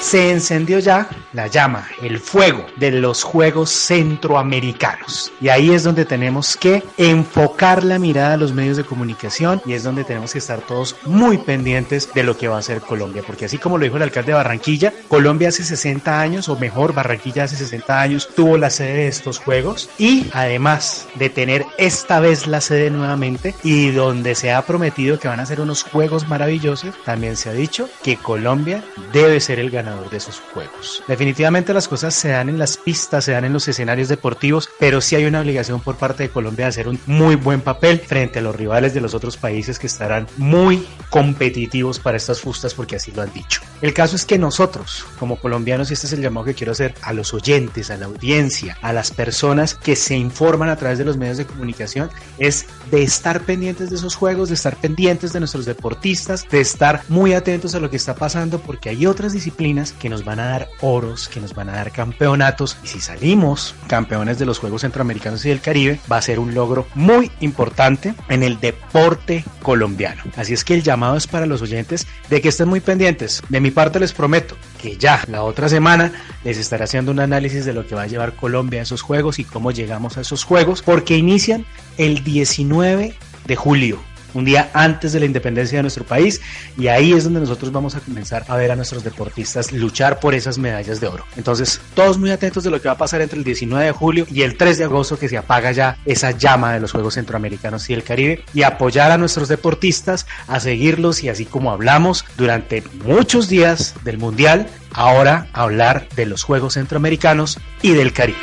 se 0.00 0.30
encendió 0.30 0.78
ya 0.78 1.08
la 1.32 1.48
llama, 1.48 1.88
el 2.02 2.20
fuego 2.20 2.64
de 2.76 2.92
los 2.92 3.22
Juegos 3.22 3.70
Centroamericanos. 3.70 5.32
Y 5.40 5.48
ahí 5.48 5.70
es 5.70 5.82
donde 5.82 6.04
tenemos 6.04 6.56
que 6.56 6.82
enfocar 6.96 7.84
la 7.84 7.98
mirada 7.98 8.34
a 8.34 8.36
los 8.36 8.52
medios 8.52 8.76
de 8.76 8.84
comunicación 8.84 9.60
y 9.66 9.72
es 9.72 9.82
donde 9.82 10.04
tenemos 10.04 10.32
que 10.32 10.38
estar 10.38 10.60
todos 10.60 10.96
muy 11.04 11.38
pendientes 11.38 12.12
de 12.14 12.22
lo 12.22 12.36
que 12.36 12.48
va 12.48 12.56
a 12.56 12.60
hacer 12.60 12.80
Colombia. 12.80 13.22
Porque 13.26 13.46
así 13.46 13.58
como 13.58 13.76
lo 13.76 13.84
dijo 13.84 13.96
el 13.96 14.04
alcalde 14.04 14.32
de 14.32 14.36
Barranquilla, 14.36 14.92
Colombia 15.08 15.48
hace 15.48 15.64
60 15.64 16.20
años, 16.20 16.48
o 16.48 16.56
mejor, 16.56 16.94
Barranquilla 16.94 17.44
hace 17.44 17.56
60 17.56 18.00
años, 18.00 18.28
tuvo 18.34 18.56
la 18.56 18.70
sede 18.70 18.94
de 18.94 19.08
estos 19.08 19.38
Juegos 19.38 19.90
y 19.98 20.28
además 20.32 21.06
de 21.16 21.28
tener 21.28 21.66
esta 21.76 22.20
vez 22.20 22.46
la 22.46 22.60
sede 22.60 22.90
nuevamente 22.90 23.54
y 23.62 23.90
donde 23.90 24.34
se 24.34 24.52
ha 24.52 24.62
prometido 24.62 25.18
que 25.18 25.28
van 25.28 25.40
a 25.40 25.46
ser 25.46 25.60
unos 25.60 25.82
Juegos 25.82 26.28
maravillosos, 26.28 26.94
también 27.04 27.36
se 27.36 27.50
ha 27.50 27.52
dicho 27.52 27.88
que 28.02 28.16
Colombia 28.16 28.84
debe 29.12 29.40
ser 29.40 29.58
el 29.58 29.70
ganador 29.70 29.87
de 29.96 30.16
esos 30.16 30.40
juegos. 30.52 31.02
Definitivamente 31.08 31.72
las 31.72 31.88
cosas 31.88 32.14
se 32.14 32.28
dan 32.28 32.48
en 32.48 32.58
las 32.58 32.76
pistas, 32.76 33.24
se 33.24 33.32
dan 33.32 33.44
en 33.44 33.52
los 33.52 33.66
escenarios 33.68 34.08
deportivos, 34.08 34.68
pero 34.78 35.00
sí 35.00 35.16
hay 35.16 35.24
una 35.24 35.40
obligación 35.40 35.80
por 35.80 35.96
parte 35.96 36.24
de 36.24 36.28
Colombia 36.28 36.66
de 36.66 36.70
hacer 36.70 36.88
un 36.88 37.00
muy 37.06 37.36
buen 37.36 37.60
papel 37.60 38.00
frente 38.00 38.38
a 38.38 38.42
los 38.42 38.54
rivales 38.54 38.94
de 38.94 39.00
los 39.00 39.14
otros 39.14 39.36
países 39.36 39.78
que 39.78 39.86
estarán 39.86 40.26
muy 40.36 40.86
competitivos 41.10 41.98
para 41.98 42.16
estas 42.16 42.40
fustas 42.40 42.74
porque 42.74 42.96
así 42.96 43.12
lo 43.12 43.22
han 43.22 43.32
dicho. 43.32 43.60
El 43.80 43.94
caso 43.94 44.16
es 44.16 44.24
que 44.24 44.38
nosotros, 44.38 45.06
como 45.18 45.36
colombianos, 45.36 45.90
y 45.90 45.94
este 45.94 46.06
es 46.06 46.12
el 46.12 46.20
llamado 46.20 46.46
que 46.46 46.54
quiero 46.54 46.72
hacer 46.72 46.94
a 47.02 47.12
los 47.12 47.32
oyentes, 47.32 47.90
a 47.90 47.96
la 47.96 48.06
audiencia, 48.06 48.76
a 48.82 48.92
las 48.92 49.10
personas 49.10 49.74
que 49.74 49.96
se 49.96 50.16
informan 50.16 50.68
a 50.68 50.76
través 50.76 50.98
de 50.98 51.04
los 51.04 51.16
medios 51.16 51.38
de 51.38 51.46
comunicación, 51.46 52.10
es 52.38 52.66
de 52.90 53.02
estar 53.02 53.40
pendientes 53.42 53.90
de 53.90 53.96
esos 53.96 54.14
juegos, 54.14 54.48
de 54.48 54.54
estar 54.54 54.76
pendientes 54.76 55.32
de 55.32 55.40
nuestros 55.40 55.64
deportistas, 55.64 56.46
de 56.50 56.60
estar 56.60 57.02
muy 57.08 57.34
atentos 57.34 57.74
a 57.74 57.80
lo 57.80 57.90
que 57.90 57.96
está 57.96 58.14
pasando 58.14 58.58
porque 58.60 58.90
hay 58.90 59.06
otras 59.06 59.32
disciplinas 59.32 59.77
que 59.98 60.08
nos 60.08 60.24
van 60.24 60.40
a 60.40 60.46
dar 60.46 60.68
oros, 60.80 61.28
que 61.28 61.40
nos 61.40 61.54
van 61.54 61.68
a 61.68 61.72
dar 61.72 61.92
campeonatos. 61.92 62.76
Y 62.84 62.88
si 62.88 63.00
salimos 63.00 63.74
campeones 63.86 64.38
de 64.38 64.46
los 64.46 64.58
Juegos 64.58 64.82
Centroamericanos 64.82 65.44
y 65.44 65.50
del 65.50 65.60
Caribe, 65.60 66.00
va 66.10 66.16
a 66.16 66.22
ser 66.22 66.38
un 66.38 66.54
logro 66.54 66.86
muy 66.94 67.30
importante 67.40 68.14
en 68.28 68.42
el 68.42 68.60
deporte 68.60 69.44
colombiano. 69.62 70.22
Así 70.36 70.52
es 70.54 70.64
que 70.64 70.74
el 70.74 70.82
llamado 70.82 71.16
es 71.16 71.26
para 71.26 71.46
los 71.46 71.62
oyentes 71.62 72.06
de 72.28 72.40
que 72.40 72.48
estén 72.48 72.68
muy 72.68 72.80
pendientes. 72.80 73.42
De 73.48 73.60
mi 73.60 73.70
parte 73.70 74.00
les 74.00 74.12
prometo 74.12 74.56
que 74.80 74.96
ya 74.96 75.22
la 75.28 75.42
otra 75.42 75.68
semana 75.68 76.12
les 76.44 76.58
estaré 76.58 76.84
haciendo 76.84 77.12
un 77.12 77.20
análisis 77.20 77.64
de 77.64 77.74
lo 77.74 77.86
que 77.86 77.94
va 77.94 78.02
a 78.02 78.06
llevar 78.06 78.34
Colombia 78.34 78.80
a 78.80 78.82
esos 78.82 79.02
Juegos 79.02 79.38
y 79.38 79.44
cómo 79.44 79.70
llegamos 79.70 80.18
a 80.18 80.22
esos 80.22 80.44
Juegos, 80.44 80.82
porque 80.82 81.16
inician 81.16 81.64
el 81.96 82.24
19 82.24 83.14
de 83.46 83.56
julio 83.56 84.00
un 84.34 84.44
día 84.44 84.70
antes 84.74 85.12
de 85.12 85.20
la 85.20 85.26
independencia 85.26 85.78
de 85.78 85.82
nuestro 85.82 86.04
país 86.04 86.40
y 86.76 86.88
ahí 86.88 87.12
es 87.12 87.24
donde 87.24 87.40
nosotros 87.40 87.72
vamos 87.72 87.94
a 87.94 88.00
comenzar 88.00 88.44
a 88.48 88.56
ver 88.56 88.70
a 88.70 88.76
nuestros 88.76 89.04
deportistas 89.04 89.72
luchar 89.72 90.20
por 90.20 90.34
esas 90.34 90.58
medallas 90.58 91.00
de 91.00 91.06
oro. 91.06 91.24
Entonces, 91.36 91.80
todos 91.94 92.18
muy 92.18 92.30
atentos 92.30 92.64
de 92.64 92.70
lo 92.70 92.80
que 92.80 92.88
va 92.88 92.94
a 92.94 92.98
pasar 92.98 93.20
entre 93.20 93.38
el 93.38 93.44
19 93.44 93.86
de 93.86 93.92
julio 93.92 94.26
y 94.30 94.42
el 94.42 94.56
3 94.56 94.78
de 94.78 94.84
agosto 94.84 95.18
que 95.18 95.28
se 95.28 95.38
apaga 95.38 95.72
ya 95.72 95.98
esa 96.04 96.32
llama 96.32 96.72
de 96.72 96.80
los 96.80 96.92
Juegos 96.92 97.14
Centroamericanos 97.14 97.88
y 97.90 97.94
el 97.94 98.02
Caribe 98.02 98.44
y 98.54 98.62
apoyar 98.62 99.10
a 99.10 99.18
nuestros 99.18 99.48
deportistas 99.48 100.26
a 100.46 100.60
seguirlos 100.60 101.22
y 101.22 101.28
así 101.28 101.44
como 101.44 101.70
hablamos 101.70 102.24
durante 102.36 102.82
muchos 103.04 103.48
días 103.48 103.94
del 104.04 104.18
Mundial, 104.18 104.68
ahora 104.92 105.48
hablar 105.52 106.08
de 106.16 106.26
los 106.26 106.42
Juegos 106.42 106.74
Centroamericanos 106.74 107.58
y 107.82 107.92
del 107.92 108.12
Caribe. 108.12 108.38